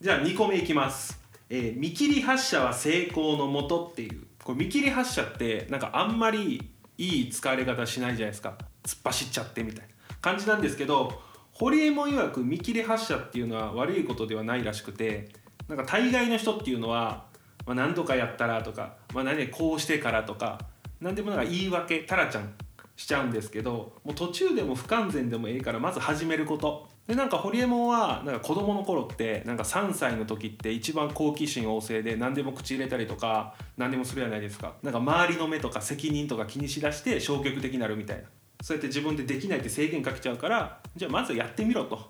[0.00, 8.56] じゃあ2個目いきます、えー見切り発車は成功のもとっていうこれ見切り発車ってなんかあんまりいい使われ方しないじゃないですか。
[8.84, 15.30] 突っ走っちゃってみたいな感じなんですけど堀江門曰く見切り発車っていうのは悪いことではないらしくて
[15.68, 17.26] なんか大概の人っていうのは、
[17.64, 20.60] まあ、何とかやったらとか、まあ、何こうしてからとか
[21.00, 22.52] 何でもなんか言い訳タラちゃん
[22.96, 26.93] しちゃうんですけどもう途中でも不完全でもいいからまず始めること。
[27.06, 34.74] でなんかホリエモンはなんか子供の頃ってなんか3歳の時って一番好奇心旺盛で何でも口入れたりとか何でもするじゃないですか。
[34.82, 38.22] なんか周りの目とか責任とか気にしだして消極的になるみたいな。
[38.62, 42.08] そうやって自分でできないって制限かけちゃうからじゃあまずやってみろと。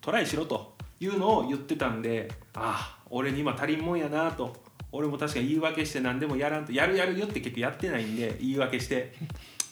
[0.00, 0.74] トライしろと。
[1.00, 4.56] いうのを言ってたんでああ俺に今足りんもんやなと。
[4.90, 6.72] 俺も確かに言い訳して何でもやらんと。
[6.72, 9.12] やるやるよって結局やってないんで言い訳して。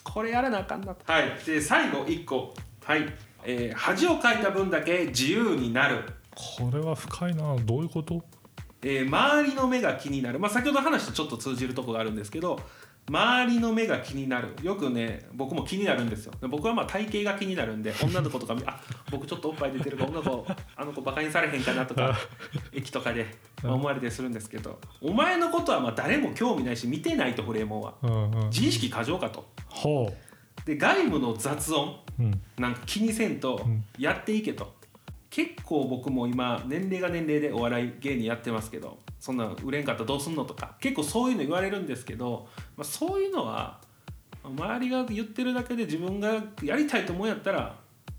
[0.04, 1.10] これやらなあかんなと。
[1.10, 1.38] はい。
[1.46, 2.52] で最後1個。
[2.84, 3.06] はい、
[3.44, 6.04] えー恥をかいた分だけ自由になる。
[6.34, 7.56] これは深いな。
[7.56, 8.22] どういうこと？
[8.82, 12.58] えー周りの目が気になる、まあ、先ほどの話とちょっと通じるとこがあるんですけど
[13.08, 14.54] 周りの目が気になる。
[14.62, 16.32] よくね僕も気になるんですよ。
[16.48, 22.16] 僕はまあ体型が気になるんで女の子とか見あ僕ちょっとおっぱい出てるから女の子あの子バカにされへんかなとか
[22.72, 23.26] 駅とかで
[23.62, 27.94] まあ思われたりするんですけどお前のことはまあ誰も興味ないし見てないとホレモンは。
[28.02, 28.48] うんうん。
[28.50, 29.44] 自意識過剰かと。
[29.68, 30.12] ほ
[30.64, 33.84] で外部の雑音う、うん、なんか気にせんとうん。
[33.98, 34.74] やっていけと、
[35.30, 43.80] 結構僕も今年齢が年齢でお笑い芸人やってますけどそんな売れんかったらどうすんのとか結構そういうの言われるんですけど、まあ、そういうのは
[44.44, 47.76] 周りが言ってるだけで自分がやりたいと思うんやったら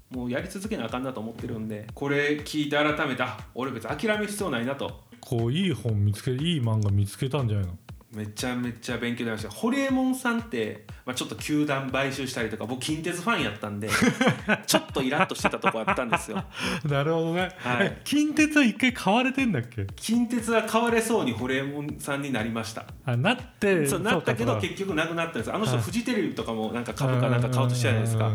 [0.09, 5.03] もうやり続けなあかんなと思ってるんでこれ聞いて改めてあ俺別に諦める必要ないなと。
[5.19, 7.77] こういい本見つけいい漫画見つけたんじゃないの？
[8.13, 9.59] めちゃめちゃ勉強になりました。
[9.59, 13.89] ホリエモンさんって、まあ、ちょっと球団買収したりとか僕近鉄ファンやったんで
[14.67, 16.43] ちょっとイラッとしてたとこあったんですよ。
[16.85, 17.87] なるほどね、はい。
[17.87, 19.87] え 近鉄は一回買われてんだっけ？
[19.95, 22.85] 近鉄は買われそうにホリエモンさんになりました。
[23.05, 25.83] あなってそうなったけど結局なくなったんですあの人はい。
[25.83, 28.31] フジテレビとかもなんか株かなんか買おうとしたじゃないですか。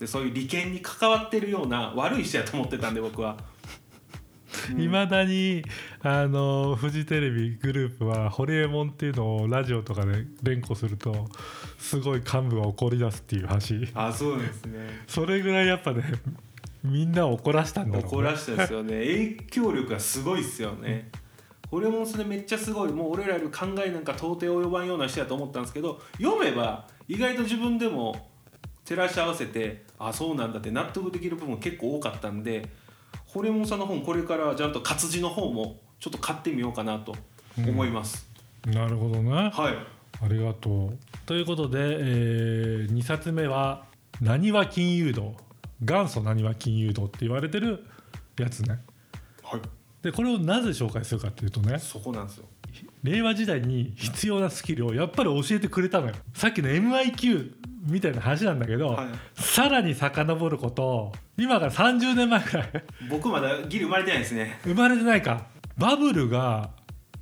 [0.00, 3.36] でそういう利権に関わってるような悪い人やと思ってたんで僕は。
[4.76, 5.62] いまだに
[6.02, 11.28] あのフジテレビグループはホリエモンっていうのをラジオとかで連呼すると
[11.78, 13.88] すごい幹部が怒り出すっていう話。
[13.94, 14.78] あそうですね。
[15.06, 16.02] それぐらいやっぱね
[16.84, 18.98] みんなを怒らしたんだね、怒らしたですよね。
[18.98, 21.10] 影響力がすごいっすよね。
[21.70, 22.92] ホリエモンそれめっちゃすごい。
[22.92, 28.28] もう俺らより考えなんか到底及ばんような人やと思ったんですけど読めば意外と自分でも
[28.84, 32.66] 照らし合わせてあそうなんだって納得できる部分結構多かったんで
[33.28, 37.14] ホリエモンさんの本これからちゃんと活字の方もちょっと買ってみようかなと
[37.56, 38.26] 思います。
[38.66, 39.50] なるほどね。
[39.52, 39.76] はい。
[40.20, 40.98] ありがとう。
[41.26, 43.84] ということで、え2冊目は
[44.20, 45.36] 「なにわ金融道」
[45.80, 47.84] 元祖なにわ金融道って言われてる
[48.38, 48.80] やつね。
[49.42, 49.60] はい。
[50.02, 52.46] でこれをなぜ紹介するかっていうとねそこなんですよ。
[53.02, 56.14] 令和時代に必要なスキルをやっぱり教えてくれたのよ。
[56.34, 57.52] さっきの MIQ
[57.86, 59.08] みたいな話なんだけど、はい。
[59.34, 62.70] さらに遡ること今から30年前くらい。
[63.10, 64.60] 僕まだギリ生まれてないですね。
[64.64, 65.46] 生まれてないか。
[65.76, 66.70] バブルが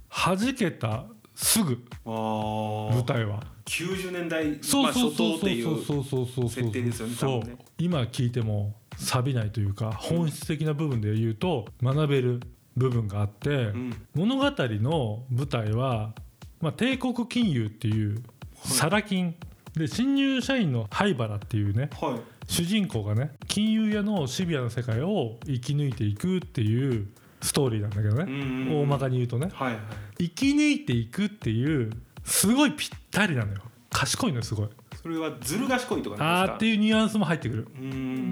[0.08, 1.04] 弾けた
[1.34, 2.94] すぐあ。
[2.94, 3.56] 舞台は。
[3.66, 12.40] 90年代そうそうそうそうまあ初頭っていうそうそうそうそう設定ですよね多そう今聞いても錆びないというか本質的な部分で言うと学べる
[12.76, 14.06] 部分があって、うん。
[14.14, 16.14] 物語の舞台は、
[16.60, 18.22] まあ、帝国金融っていう
[18.64, 19.34] サラ金。
[19.74, 22.20] で新入社員の灰原っていうねはい。
[22.48, 27.08] 主人公がね金融屋のシビアな世界を生き抜いていくっていう
[27.42, 29.50] ストーリーなんだけどね、大まかに言うとね。
[29.52, 29.80] はいはい。
[30.18, 31.90] 生き抜いていくっていう
[32.24, 33.60] すごいぴったりなのよ。
[33.90, 34.68] 賢いのよすごい
[35.06, 36.56] それはずる賢いとかあーなんですか？
[36.56, 37.68] っていうニュアンスも入ってくる。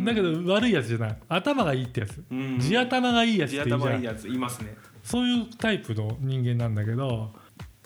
[0.05, 1.19] だけど悪いやつじゃない。
[1.29, 2.25] 頭がいいってやつ。
[2.29, 2.59] うん。
[2.59, 3.81] 地頭がいいやつって地いうじゃん。
[3.81, 4.77] 頭いいやついますね。
[5.05, 7.31] そういうタイプの人間なんだけど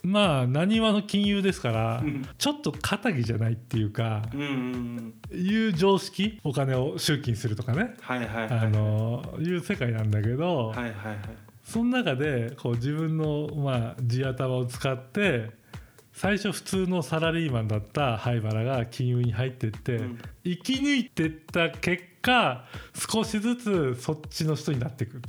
[0.03, 2.27] まあなにわの金融ですからうん。
[2.39, 7.95] ちょっと肩着じゃないっていうかうんいう常識お金を集金するとかね。
[8.01, 8.59] はいはいはい。
[8.61, 11.19] あのいう世界なんだけど、はいはいはい。
[11.63, 15.51] その中でこう自分の、まあ、地頭を使って
[16.19, 20.19] 最初普通のサラリーマンだった灰原が金融に入ってって、うん。
[20.43, 22.65] 生き抜いてった結果
[23.13, 25.23] 少しずつそっちの人になっていく。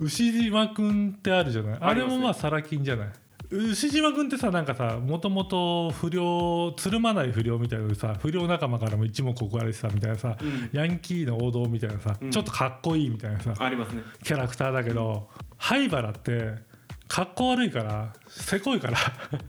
[0.00, 1.78] 牛島くんってあるじゃない？
[1.80, 3.08] あれもまあサラ金じゃない？
[3.52, 10.68] 牛島くんってさなんかさもともと不良つるまない不良みたいなさ不良仲間からも一目置かれてたみたいなさ、うん。
[10.72, 12.32] ヤンキーの王道みたいなさ、うん。
[12.32, 14.02] ちょっとかっこいいみたいなさありますね。
[14.24, 16.73] キャラクターだけど灰原って
[17.14, 18.98] かっこ悪いからせこいから。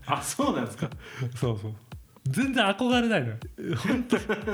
[0.06, 0.88] あそうなんですか。
[1.34, 1.72] そうそう。
[2.28, 3.34] 全然憧れないのよ。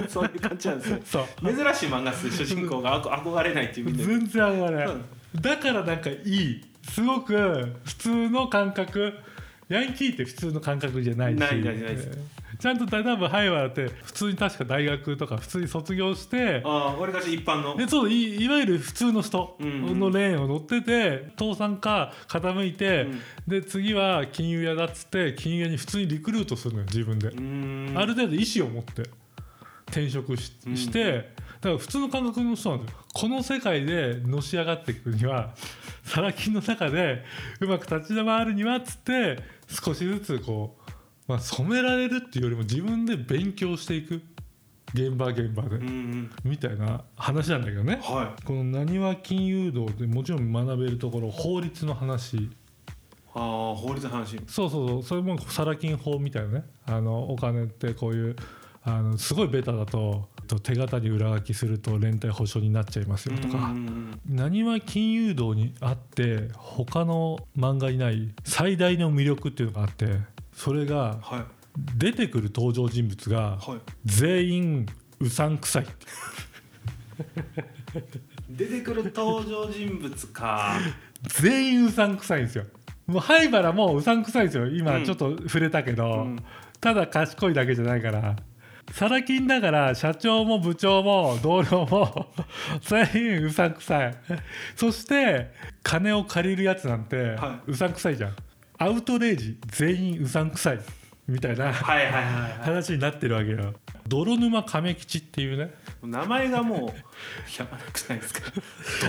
[0.08, 1.54] そういう感じなんですよ そう。
[1.54, 3.02] 珍しい漫画っす主人公が。
[3.02, 4.04] 憧れないっていう意味で。
[4.04, 5.04] 全然憧れない、うん。
[5.42, 6.64] だからなんかいい。
[6.90, 9.12] すごく普通の感覚。
[9.68, 11.38] ヤンキーって普通の感覚じゃないし。
[11.38, 12.18] ないないないです
[12.62, 17.76] ちゃんと多分ハイワーって普通に確か大学とか普通に卒業してああ俺が一般の。
[17.76, 23.20] でそういいわゆる普通の人うんのレーンを乗ってて倒産か傾いて、うん。
[23.48, 27.30] で次は金融屋だっつって金融屋に普通にリクルートするのよ自分で、
[27.98, 29.10] ある程度意思を持って
[29.88, 30.74] 転職し,、うん。
[30.76, 32.98] てだから普通の感覚の人なんですよ。
[33.12, 35.52] この世界でのし上がっていくには
[36.04, 37.24] サラ金の中で
[37.58, 40.81] うまく立ち回るにはっつって少しずつこう、
[41.26, 44.22] まあ、染められるっていうよりも自分で勉強していく。
[44.94, 45.78] 現場現場で、
[46.44, 47.98] みたいな話なんだけどね。
[48.02, 52.36] はこのなにわ金融道でもちろん学べるところ法律の話。
[52.36, 52.50] い
[53.34, 54.38] ああ法律の話。
[54.46, 55.02] そうそうそう。
[55.02, 56.64] それもサラ金法みたいなね。
[56.84, 58.36] あのお金ってこういう
[58.82, 64.20] あのすごいベタだとと手形に裏書きすると連帯保証になっちゃいますよとか、うん。
[64.28, 70.18] なにわ金融道にあって他の漫画にない最大の魅力っていうのがあって
[70.52, 71.44] それがはい。
[71.96, 73.78] 出てくる登場人物がはい。
[74.04, 74.86] 全員
[75.20, 75.86] うさんくさい。
[78.48, 80.78] 出てくる登場人物か。
[81.40, 82.64] 全員うさんくさいんですよ。
[83.06, 84.66] もう灰原もうさんくさいんですよ。
[84.68, 86.38] 今ちょっと触れたけど、うん。
[86.80, 88.36] ただ賢いだけじゃないから。
[88.90, 92.32] サラ金だから社長も部長も同僚も
[92.82, 94.14] 全員うさんくさい。
[94.76, 98.36] そして金を借りるやつなんてはうさんくさいじゃん
[98.82, 100.80] アウトレイジ全員うさんくさい
[101.28, 103.74] みたいな話になってるわけよ。
[104.08, 105.72] 泥沼亀吉っていうね。
[106.02, 108.50] い名前がもうやばくないですか？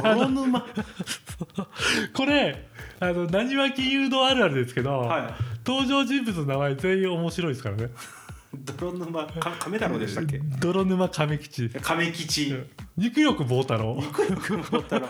[0.03, 0.61] 泥沼。
[2.13, 2.67] これ
[2.99, 7.85] あの何は金融道あるあるですけど、は登場人物の名前全員面白いですからね。
[7.85, 7.87] い
[8.77, 10.39] 泥沼か亀太郎でしたっけ？
[10.61, 11.69] 泥沼亀吉。
[11.69, 12.55] 亀吉。
[12.95, 13.97] 肉欲棒太郎。
[13.99, 15.07] 肉欲持ったら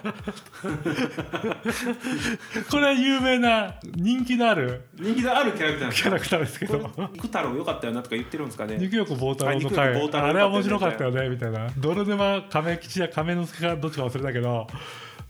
[2.69, 4.85] これは有名な人気のある？
[4.97, 6.89] 人気のあるキャラクターキャラクターですけど。
[7.13, 8.77] 肉太郎よかったよなとか言ってるんですかね？
[8.77, 11.67] 肉欲棒太郎の回あれは面白かったよねみたいな。
[11.77, 14.67] 泥沼亀吉や亀之助かどっちか忘れたけど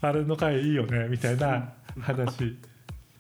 [0.02, 1.70] あれの回いいよねみたいな
[2.02, 2.58] 話。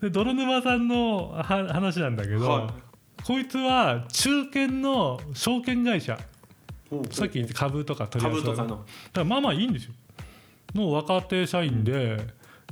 [0.02, 2.74] で泥沼さんのは話なんだけど、は
[3.26, 6.20] こいつは中堅の証券会社。
[7.10, 8.68] さっき言った株とか取り扱の。
[8.68, 8.84] だか
[9.16, 9.94] らまあまあいいんですよ。
[10.76, 12.18] の若手社員で、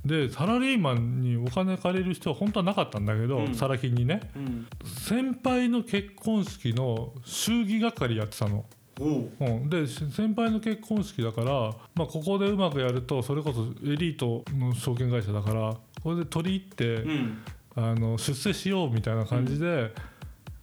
[0.05, 3.55] でサラリーマンにお金借りる必要は本当はなかったんだけど、うん。
[3.55, 4.21] サラ金にね。
[4.35, 4.67] うん。
[4.85, 8.65] 先輩の結婚式の祝儀係やってたの。
[8.99, 9.45] ほう。
[9.45, 11.51] うん、でし先輩の結婚式だから、
[11.95, 17.43] まあ、ここでうまくやるとそれこそエリートの証券会社だからこれで取り入って、うん。
[17.73, 19.93] あの出世しようみたいな感じで、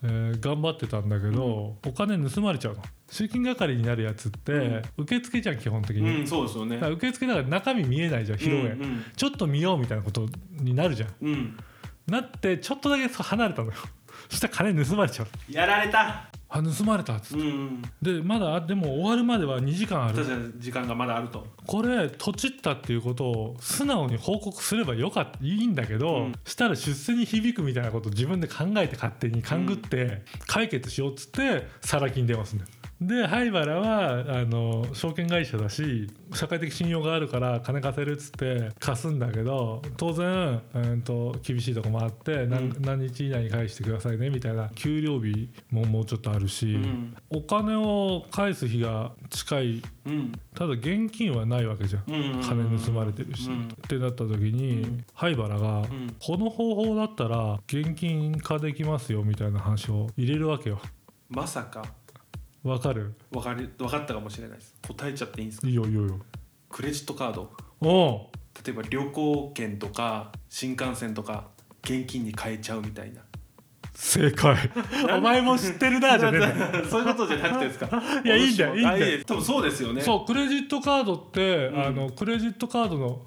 [0.03, 2.83] えー頑張ってたんだけど、お金盗まれちゃうの。
[3.11, 6.77] 集金係になるやつって、受付じゃん基本的に、うんそうですよね。
[6.77, 9.05] だから受付だから中身見えないじゃん披露宴、うん。
[9.17, 11.15] ちょっと見ようみたいなことになるじゃん。
[11.23, 11.29] うん。
[11.29, 11.57] うん
[12.09, 13.75] なってちょっとだけ離れたのよ。
[14.31, 15.53] そしたら金盗まれちゃう。
[15.53, 17.83] やられたあ盗まれたっつって、うんうん。
[18.01, 20.15] でまだでも終わるまでは2時間ある。
[20.15, 21.47] 確かに時間がまだあると。
[21.67, 26.35] これとちったっていうことを素直に報告すればよかったいいんだけど、うん。
[26.45, 32.78] したら出世に響くみたいなことを自分で考えて勝手に勘ぐって解決しようっつってサラ金電話するんだよ。
[33.01, 42.83] で灰原はあの証券会社だし社会的信用があるから金貸せるっつって貸すんだけど当然、うん、と厳しいとこもあって、何うん。
[42.83, 47.17] 何日以内に返してくださいねみたいな給料日ももうちょっとあるし、うん。
[47.31, 49.83] お金を返す日が近い。
[50.07, 50.33] うん。
[50.55, 52.05] ただ現金はないわけじゃん。
[52.13, 52.43] うん。
[52.43, 53.65] 金盗まれてるし、うん。
[53.65, 55.05] ってなった時に、うん。
[55.15, 56.15] 灰原が、うん。
[56.21, 60.81] この方法だったら現金化できますよみたいな話を入れるわけよ。
[61.29, 61.85] まさか
[62.69, 63.15] わかる？
[63.31, 64.75] 分かり分かったかもしれないです。
[64.87, 65.69] 答えちゃっていいんですか？
[65.69, 66.03] いいよいいよ。
[66.03, 66.19] いいよ
[66.71, 67.51] クレジットカード。
[67.81, 68.21] おう。
[68.65, 71.49] 例えば旅行券とか新幹線とか
[71.85, 73.23] 現金に変えちゃうみたいな。
[73.95, 74.57] 正解。
[75.17, 78.03] お前も知ってるなじゃねえ そういうことじゃなくてですか？
[78.25, 78.79] いやいいんだよい。
[78.79, 79.25] いんだよ。
[79.27, 80.01] 多分そうですよね。
[80.03, 81.83] そうクレジットカードって、うん。
[81.87, 83.25] あのクレジットカードの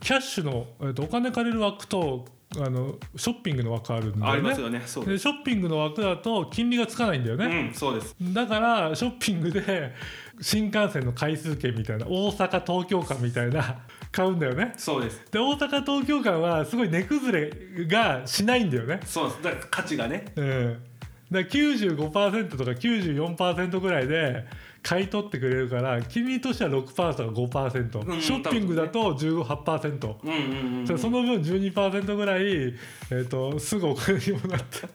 [0.00, 4.30] キャッシュの、えっとお金借りる枠とあのショッピングの枠あるんだよね。
[4.32, 4.82] ありますよね。
[4.86, 8.14] そうででショッピングの枠だと金利がつかないんだよね、うんそうです。
[8.20, 9.92] だからショッピングで
[10.40, 13.80] 新幹線の回数券みたいな大阪東京間みたいな
[14.12, 14.72] 買うんだよね。
[14.76, 15.22] そうです。
[15.30, 19.00] で大阪東京間はすごい値崩れがしないんだよね。
[19.04, 19.42] そうです。
[19.42, 20.26] だから価値がね。
[20.36, 20.82] うん。
[21.30, 24.46] だから95%とか94%ぐらいで
[24.86, 34.86] 買い取ってくれるから金利としては6%とか5%、うんショッピングだと18%、うんうんうんそその分12%ぐらい、えー、とすぐお金にもなって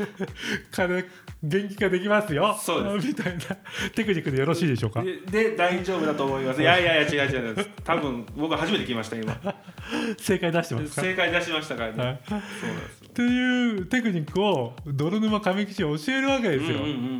[0.72, 1.04] 金
[1.42, 2.56] 元気化できますよ。
[2.58, 3.40] そうでみたいな。
[3.94, 5.02] テクニックでよろしいでしょうか？
[5.02, 5.20] で
[5.50, 6.62] で大丈夫だと思います。
[6.62, 9.36] いやいやいや違う違う多分僕初めて聞きました今。
[10.16, 11.02] 正解出してますか？
[11.02, 12.18] 正解出しましたからね、はい。
[12.26, 13.01] そうなんです。
[13.01, 16.78] よっていうテクニックを泥沼亀吉に教えるわけですよ、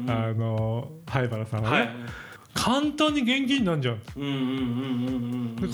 [0.08, 1.88] あの灰原さんはね、はい。
[2.54, 3.98] 簡単に現金になるじゃん。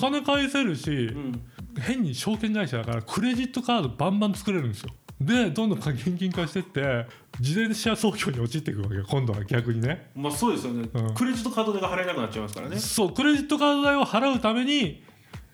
[0.00, 1.40] 金返せるし、うん。
[1.80, 4.90] 変に証券会社だからクレジットカードバンバン作れるんですよ。
[5.20, 7.06] でどんどん現金化してって
[7.38, 10.10] 自転車操業に陥っていくわけよ今度は逆にね。
[10.16, 11.14] まあそうですよね、うん。
[11.14, 12.76] クレジットカード代が払えなくなっちゃいますからね。
[12.78, 15.04] そうクレジットカード代を払うために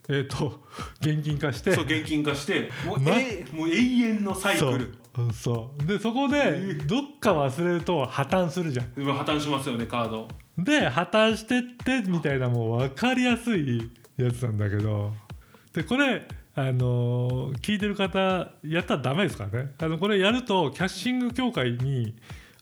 [0.09, 0.61] えっ、と
[1.01, 1.73] 現金化して。
[1.73, 4.95] そう現金化してもう,、まえもう永遠のサイクル。
[5.19, 5.87] うんそう。
[5.87, 8.87] でそこでどっか忘れると破綻するじゃん。
[8.87, 10.29] 破綻しますよねカード。
[10.59, 15.13] で破綻してってみたいなもう分かりやすいやつなんだけど。
[15.73, 16.27] でこれ
[16.57, 19.73] あのー聞いてる方やったらダメですからね。
[19.79, 22.15] あのこれやるとキャッシング協会に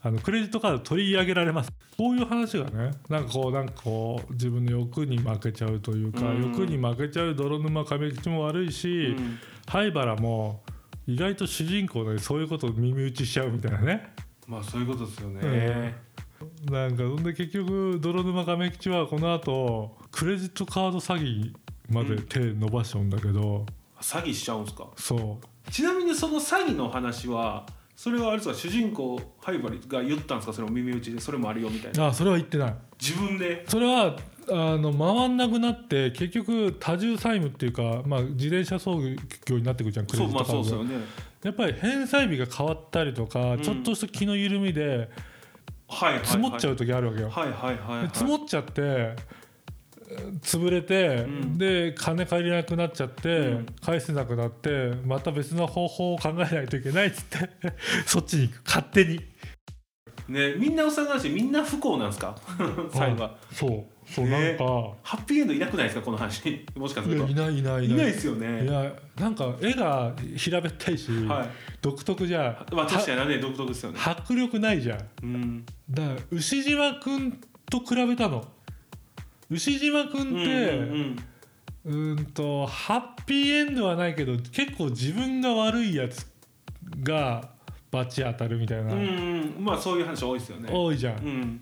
[0.05, 1.73] あのクレジットカード取り上げられます。
[1.97, 6.43] こういう話がねなんかこうなんかこう自分の欲に負けちゃうというか、うん。
[6.43, 9.39] 欲に負けちゃう泥沼亀吉も悪いし、うん。
[9.67, 10.63] 灰原も
[11.07, 14.13] 意外と主人公でそういうことを耳打ちしちゃうみたいなね。
[14.49, 15.95] まあそういうことですよね、
[16.69, 21.55] なんかほんで結局泥沼亀吉はこの後クレジットカード詐欺
[21.89, 23.65] まで手伸ばしちゃうんだけど、
[24.01, 24.89] 詐欺しちゃうんですか？
[24.97, 25.71] そう。
[25.71, 27.65] ちなみにその詐欺の話は
[27.95, 30.53] それはあれですか主人公ハイバリが言ったんですか？
[30.53, 32.09] それを耳打ちでそれもあるよみたいな。
[32.09, 32.75] あそれは言ってない。
[33.01, 33.65] 自分で？
[33.69, 34.17] それは
[34.51, 38.99] あの回んなくなって結局多重債務っていうか、まあ、自転車操
[39.47, 41.05] 業になってくるじゃんクレジットカードが、あそうですよね。
[41.45, 43.61] やっぱり返済日が変わったりとか、ん。
[43.61, 45.11] ちょっとした気の緩みで
[45.89, 46.27] はいはいはい。
[46.27, 49.42] 積もっちゃう時あるわけよ、はいはいはい、はい、で積もっちゃってえー
[50.43, 51.59] 潰れて、うん。
[51.59, 53.67] で金借りれなくなっちゃって、うん。
[53.85, 57.51] 返せなくなってまた別の方法を考えないといけないっつって
[58.07, 59.21] そっちに行く勝手に。
[60.29, 62.37] ねみんな幼いしみんな不幸なんですか？
[62.95, 63.37] 最後は。
[63.51, 63.85] そう。
[64.05, 64.31] そう、ね。
[64.31, 64.65] なんか。
[65.03, 66.03] ハッピーエンドいなくないですか？
[66.03, 66.65] この話。
[66.77, 67.27] もしかすると。
[67.27, 68.07] いやいないいないいない。
[68.07, 68.65] ですよね。
[68.65, 71.49] いやなんか絵が平べったいし、はい。
[71.81, 73.99] 独特じゃまあ確かにね独特ですよね。
[73.99, 75.01] は迫力ないじゃん。
[75.23, 75.65] うん。
[75.91, 77.41] だから牛島君
[77.71, 78.47] と比べたの
[79.53, 81.17] 牛島君うんって、うん。
[81.85, 86.27] うーんとハッピーエンドはないけど結構自分が悪いやつ
[87.03, 87.51] が
[87.91, 89.65] バチ当たるみたいな、うんうん。
[89.65, 90.71] まあそういう話多いですよね。
[90.73, 91.61] 多いじゃん、うん。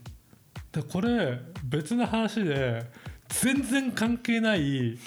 [0.73, 2.85] でこれ別の話で
[3.29, 4.99] 全然関係ない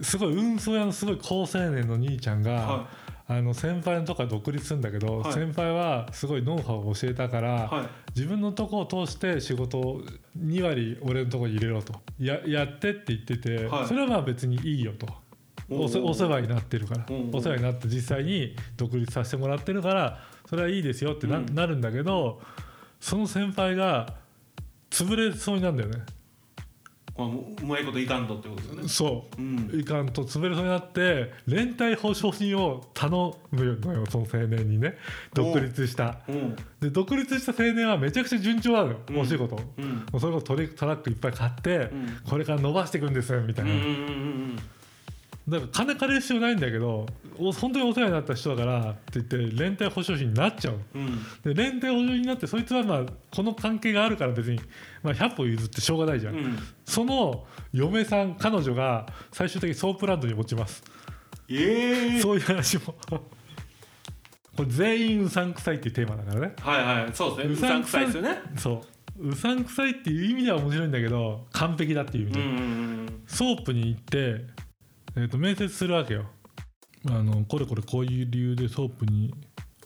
[0.00, 2.88] すごい運送屋のすごい好青年の兄ちゃんが、は
[3.36, 5.32] あの先輩のとこから独立するんだけど、はい。
[5.32, 8.18] 先輩はすごいノウハウを教えたから、いはい。
[8.18, 10.02] 自分のとこを通して仕事を
[10.38, 11.94] 2割俺のとこに入れろと。
[12.18, 13.86] ややってって言ってて、はい。
[13.86, 15.06] それはまあ別にいいよと。
[15.70, 17.06] お世話になってるから。
[17.32, 21.54] お世話になって実際に独立させてもらってるからそれはいいですよってな,、うん。
[21.54, 22.40] なるんだけど
[23.00, 24.14] その先輩が
[24.90, 26.04] 潰れそうになるんだよね
[27.16, 27.30] まあう
[27.62, 28.88] うまいこといかんとってことですよね。
[28.88, 29.40] そう。
[29.40, 29.80] うん。
[29.80, 34.96] いかんと潰れそうになって連帯保証人を頼むのよその青年にね。
[35.34, 36.20] 独立した。
[36.28, 36.32] う。
[36.32, 39.18] んで独立した青年はめちゃくちゃ順調なのよ、うん。
[39.20, 39.56] お仕事。
[39.56, 40.06] もうん。
[40.12, 42.06] うそれこそトリトラックいっぱい買って、うん。
[42.28, 44.56] これから伸ばしていくんですみたいな、うんうんうん
[45.48, 47.06] だから金借りる必要ないんだけど
[47.38, 50.80] お本当にお世話になった人だからって言って連帯保証人になっちゃう。
[50.94, 51.02] うん。
[51.02, 54.60] うんで連帯保証人になってそいつはまあこの関係があるから別に、
[55.02, 56.58] まあ、100歩譲ってしょうがないじゃん、うん。
[56.84, 60.84] その嫁さん彼女が最終的にソープランドに落ちます。
[61.48, 62.94] ええそういう話も。
[64.56, 66.54] これ全員うさんくさいっていうテーマだからね。
[66.60, 67.10] はいはい。
[67.14, 67.54] そうですね。
[67.54, 68.42] うさんくさいですよね。
[68.56, 68.84] そ
[69.18, 69.28] う。
[69.28, 73.22] うさんくさいっていう意味では面白いんだけど完璧だっていう意味で、うんうん。
[73.26, 74.44] ソープに行って、
[75.16, 76.26] えー、と面接するわけよ。
[77.08, 79.34] あのこれこれこういう理由でソープに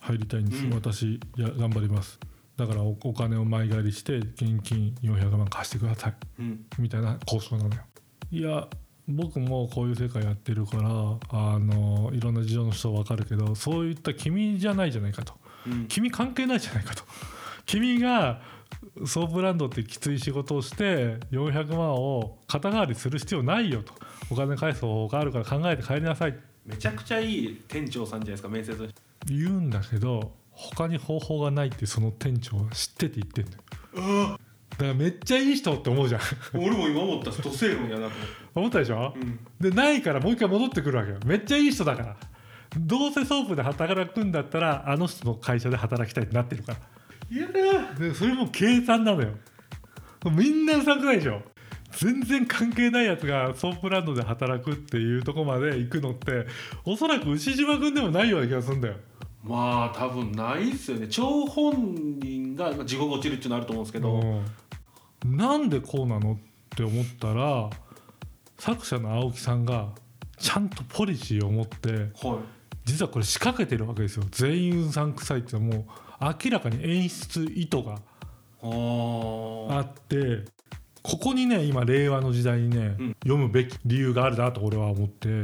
[0.01, 0.74] 入りたいんです、うん。
[0.74, 2.18] 私や頑張ります。
[2.57, 6.14] だからおお金を前借りして現金400万貸してください。
[6.39, 6.66] うん。
[6.79, 7.83] みたいな交渉なのよ。
[8.31, 8.68] いや
[9.09, 10.91] 僕もこういう世界やってるから
[11.31, 15.35] あのいろんな事情の人分かるけどそういった君じゃないじゃないかと。
[15.66, 15.87] うん。
[15.87, 17.03] 君関係ないじゃないかと。
[17.64, 18.41] 君が
[19.07, 23.93] ソープランドってきつい仕事をして400万を肩代わりする必要ないよと。
[24.31, 26.39] お金返す方法があるから考えて帰りなさい。
[26.64, 28.95] めちゃくちゃいい店長さんじゃないですか面接の人。
[29.27, 34.39] 言うんだけど他に方法がないってその店長は知ってて言ってんのよ。
[34.71, 36.21] だからめっちゃいい人って思うじゃん。
[36.55, 38.12] 俺も今思ったド正論やなと
[38.55, 39.14] 思ったでしょ？
[39.14, 39.39] うん。
[39.61, 41.19] でないからもう一回戻ってくるわけよ。
[41.25, 42.17] めっちゃいい人だから。
[42.79, 46.79] どうせソープで働くんだったらあの人の会社で働きたいってなってるから。
[46.79, 46.81] い
[47.31, 49.31] やだでそれも計算なのよ。
[50.31, 51.43] みんなうさんくないでしょ。
[51.93, 56.47] 全然関係ないやつがソープランドで働くっていうとこまで行くのって
[56.85, 58.95] おそらく牛島君でもないような気がするんだよ。
[59.43, 61.07] まあ多分ないっすよね。
[61.09, 64.20] 張本人がまあ地獄落ちるっていうのあると思うんですけど、
[65.24, 65.37] うん。
[65.37, 66.37] なんでこうなのっ
[66.77, 67.70] て思ったら
[68.59, 69.89] 作者の青木さんが
[70.39, 72.11] ちゃんとポリシーを持ってはい。
[72.85, 74.24] 実はこれ仕掛けてるわけですよ。
[74.31, 75.85] 全員うさんくさいってもう
[76.21, 77.99] 明らかに演出意図が
[78.62, 80.45] あって
[81.03, 83.17] ここにね今令和の時代にね、うん。
[83.23, 85.37] 読むべき理由があるなと俺は思って、うん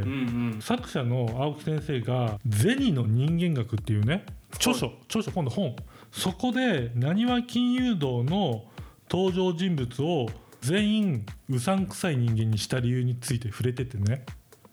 [0.54, 0.60] うん。
[0.60, 5.76] 作者の青木先生が「銭の人間学」っていうね著書著書今度本。
[6.10, 8.64] そこでなにわ金融道の
[9.08, 10.26] 登場人物を
[10.62, 14.24] 全員うさんくさい人間にした理由について触れててね。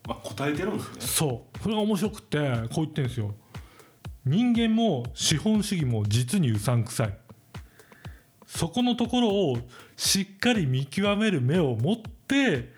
[0.07, 0.95] まあ答えてるんですね。
[1.01, 1.59] そう。
[1.59, 3.35] それが面白くてこう言ってるんですよ
[4.29, 7.17] 人間も資本主義も実にうさんくさい。
[8.45, 9.57] そこのところを
[9.97, 12.71] しっかり見極める目を持って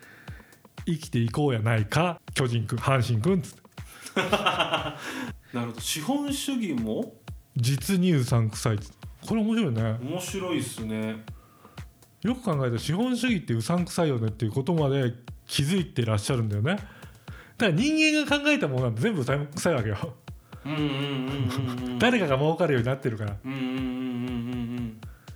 [0.86, 3.60] 生きていこうやないか巨人くん阪神くんっつって。
[4.24, 4.96] な
[5.52, 5.80] るほど。
[5.80, 7.16] 資本主義も？
[7.54, 8.76] 実にうさんくさい。
[8.76, 8.96] っつって
[9.26, 9.82] これ面白いね。
[10.00, 11.16] 面白いっすね。
[12.22, 15.12] よく考えたら資本主義ってうさんくさいよねっていうことまで
[15.46, 16.76] 気づいてらっしゃるんだよね。
[16.76, 16.86] だか
[17.66, 20.14] ら人間が考えたものなんて全部うさんくさいわけよ
[21.98, 23.36] 誰かが儲かるようになってるから。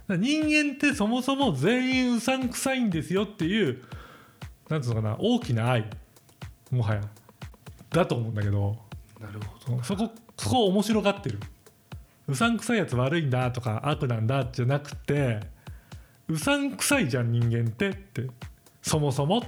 [0.09, 3.83] 人間ってそもそも全員うさんくさいんですよっていう
[4.69, 5.91] なんつうのかな大きな愛
[6.71, 7.01] もはや。
[7.91, 8.77] だと思うんだけど。
[9.21, 9.83] なるほど。
[9.83, 11.41] そこそこを面白がってる。
[12.29, 15.41] うさんくさいやつ悪いんだとか悪なんだじゃなくて
[16.29, 18.29] うさんくさいじゃん人間ってって。
[18.83, 19.41] そもそも。
[19.41, 19.47] な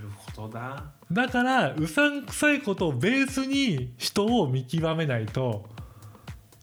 [0.00, 5.68] るほどなだからうさんくさいことをベースに人を見極めないと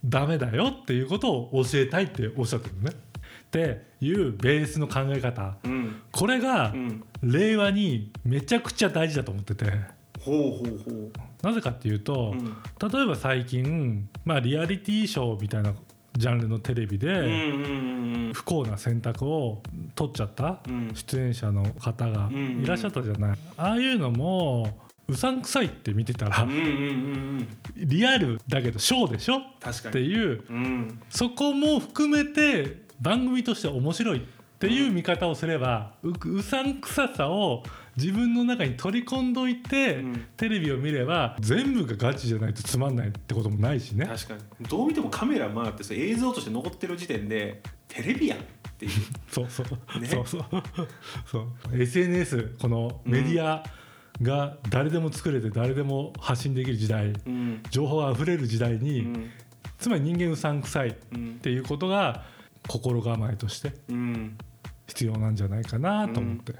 [0.04, 2.92] ダメだよっていうことを教えたいっておっしゃってるのね。
[2.92, 5.58] っていうベースの考え方。
[5.64, 6.02] うん。
[6.12, 7.04] これがうん。
[7.22, 9.66] 令和にめちゃくちゃ大事だと思ってて。
[10.22, 12.46] ほうほうほなぜかっていうとううん。
[12.92, 15.74] 例えば最近、まあ、リアリティショーみたいな
[16.20, 19.64] ジャンルのテレビで不幸な選択を
[19.96, 20.92] 取っちゃったうん。
[20.94, 26.66] 出演者の方がいらっしゃったじゃない、ああいうのもうさんくさいって見てたらうんうんうんう
[27.42, 27.48] ん。
[27.78, 29.38] リアルだけどショーでしょ？
[29.38, 30.06] って確かに。
[30.06, 34.22] いううんそこも含めて番組として面白いっ
[34.60, 34.92] ていう。
[34.92, 36.76] 見方をすればううさん。
[36.82, 37.64] くささを
[37.98, 40.26] 自分の中に取り込んどいて、うん。
[40.38, 44.06] テレビを見れば全部がガチじゃないとつまんないってこともないしね。
[44.06, 44.66] 確かに。
[44.68, 48.42] どう見てもカメラ回ってさ映像として残ってる時点でテレビやんっ
[48.78, 48.92] ていう。
[49.30, 50.08] そうそう、ね。
[50.08, 50.46] そうそう。
[51.26, 51.48] そう。
[51.82, 53.64] SNS このメディア
[54.22, 57.08] が誰でも作れて誰でも発信できる時代。
[57.26, 57.64] うん。
[57.70, 59.30] 情報あふれる時代うに、ん。
[59.78, 61.40] つまり人間うさんくさいっうん。
[61.40, 62.24] ていうことが
[62.68, 64.38] 心構えとしてうん。
[64.88, 66.54] 必要なんじゃないかなと思って。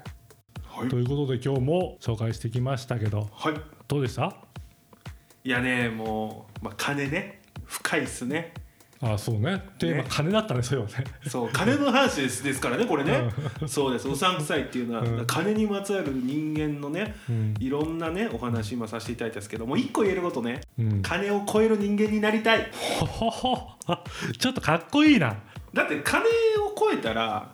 [0.80, 0.88] はい。
[0.88, 3.54] ということで今日も紹介してきましたけどはい。
[3.88, 4.34] どうでした？
[5.44, 7.40] いやねもう、まあ、金ね。
[7.66, 8.52] 深いっすね。
[9.02, 9.62] あそうね。
[9.78, 10.92] テーマね金だったねそれはね。
[11.26, 13.30] そう金の話ですですからねこれね。
[13.66, 14.08] そうです。
[14.08, 15.26] うさんくさいっていうのは、うん。
[15.26, 20.60] 金にまつわる人間のねうん、いろんなねお話今させていただいたんですけどもう一個言えることね。
[20.78, 22.70] うん、金を超える人間になりたい。
[23.00, 23.68] ほほほ。
[23.86, 24.04] あ
[24.38, 25.36] ちょっとかっこいいな、
[25.72, 27.50] だって金を超えたら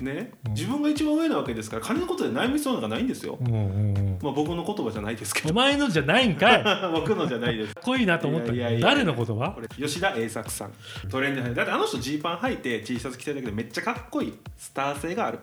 [0.00, 0.52] ねうん。
[0.52, 3.38] 自分が一番上なわけですから金のことで悩みそうなんかないんですよ。
[3.40, 5.50] うんうんうん、まあ僕の言葉じゃないですけど。
[5.50, 6.64] お前のじゃないんかい。
[6.64, 7.72] か 僕のじゃないです。
[7.72, 9.50] っこいいなと思ったいやいや誰の言葉？
[9.50, 10.72] これ吉田栄作さん。
[11.10, 15.38] トレンド入だってあの人ジーパン履いて T シャツ着てるだけでめっちゃかっこいいスター性がある。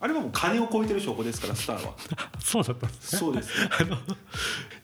[0.00, 1.92] あれはもう金を超えてる証拠ですからスターは。
[2.38, 3.18] そうだったんですね。
[3.18, 3.52] そうです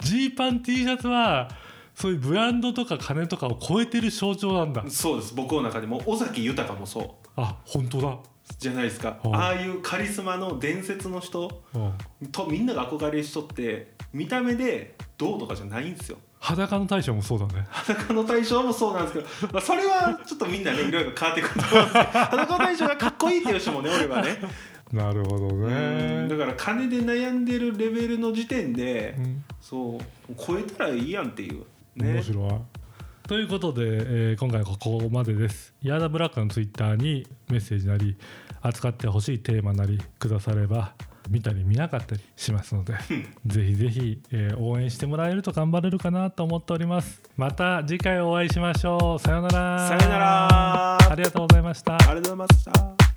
[0.00, 1.48] ジーパン T シャツは
[1.94, 4.84] そういうブランドとか金とかを超えてる象徴なんだ。
[4.88, 5.34] そうです。
[5.34, 7.28] 僕の中でも尾崎豊もそう。
[7.36, 8.18] あ本当だ
[8.58, 9.18] じゃないですか。
[9.24, 9.28] う。
[9.28, 12.24] んああいうカリスマの伝説の人う。
[12.24, 16.18] んとみんなが憧れる人って見た目でどうとかじゃないんですよ。
[16.40, 17.66] 裸の大将もそうだね。
[17.70, 24.36] 裸の大将もそうなんですけど、まあ、それはちょっとみんなねいろいろ変わってくると思うんですけど裸の大将がかっこいいっていう人もね俺はね。
[24.92, 29.44] なるほどうんだねから金で悩んでるレベルの時点で、うん。
[29.60, 31.64] そう超えたらいいやんっていう。
[31.96, 32.12] ね。
[32.12, 32.50] 面白い。
[33.26, 35.74] ということで、えー今回はここまでです。
[35.82, 38.16] ヤーダブラックのツイッターにメッセージなり
[38.60, 40.94] 扱ってほしいテーマなりくだされば
[41.30, 42.94] 見たり見なかったりしますので
[43.46, 47.22] ぜひぜひ、えー応援してもらえると頑張れるかなと思っております。
[47.36, 49.18] また次回お会いしましょう。
[49.18, 49.88] さようなら。
[49.88, 51.94] さよならありがとうございました。
[51.94, 53.13] ありがとうございました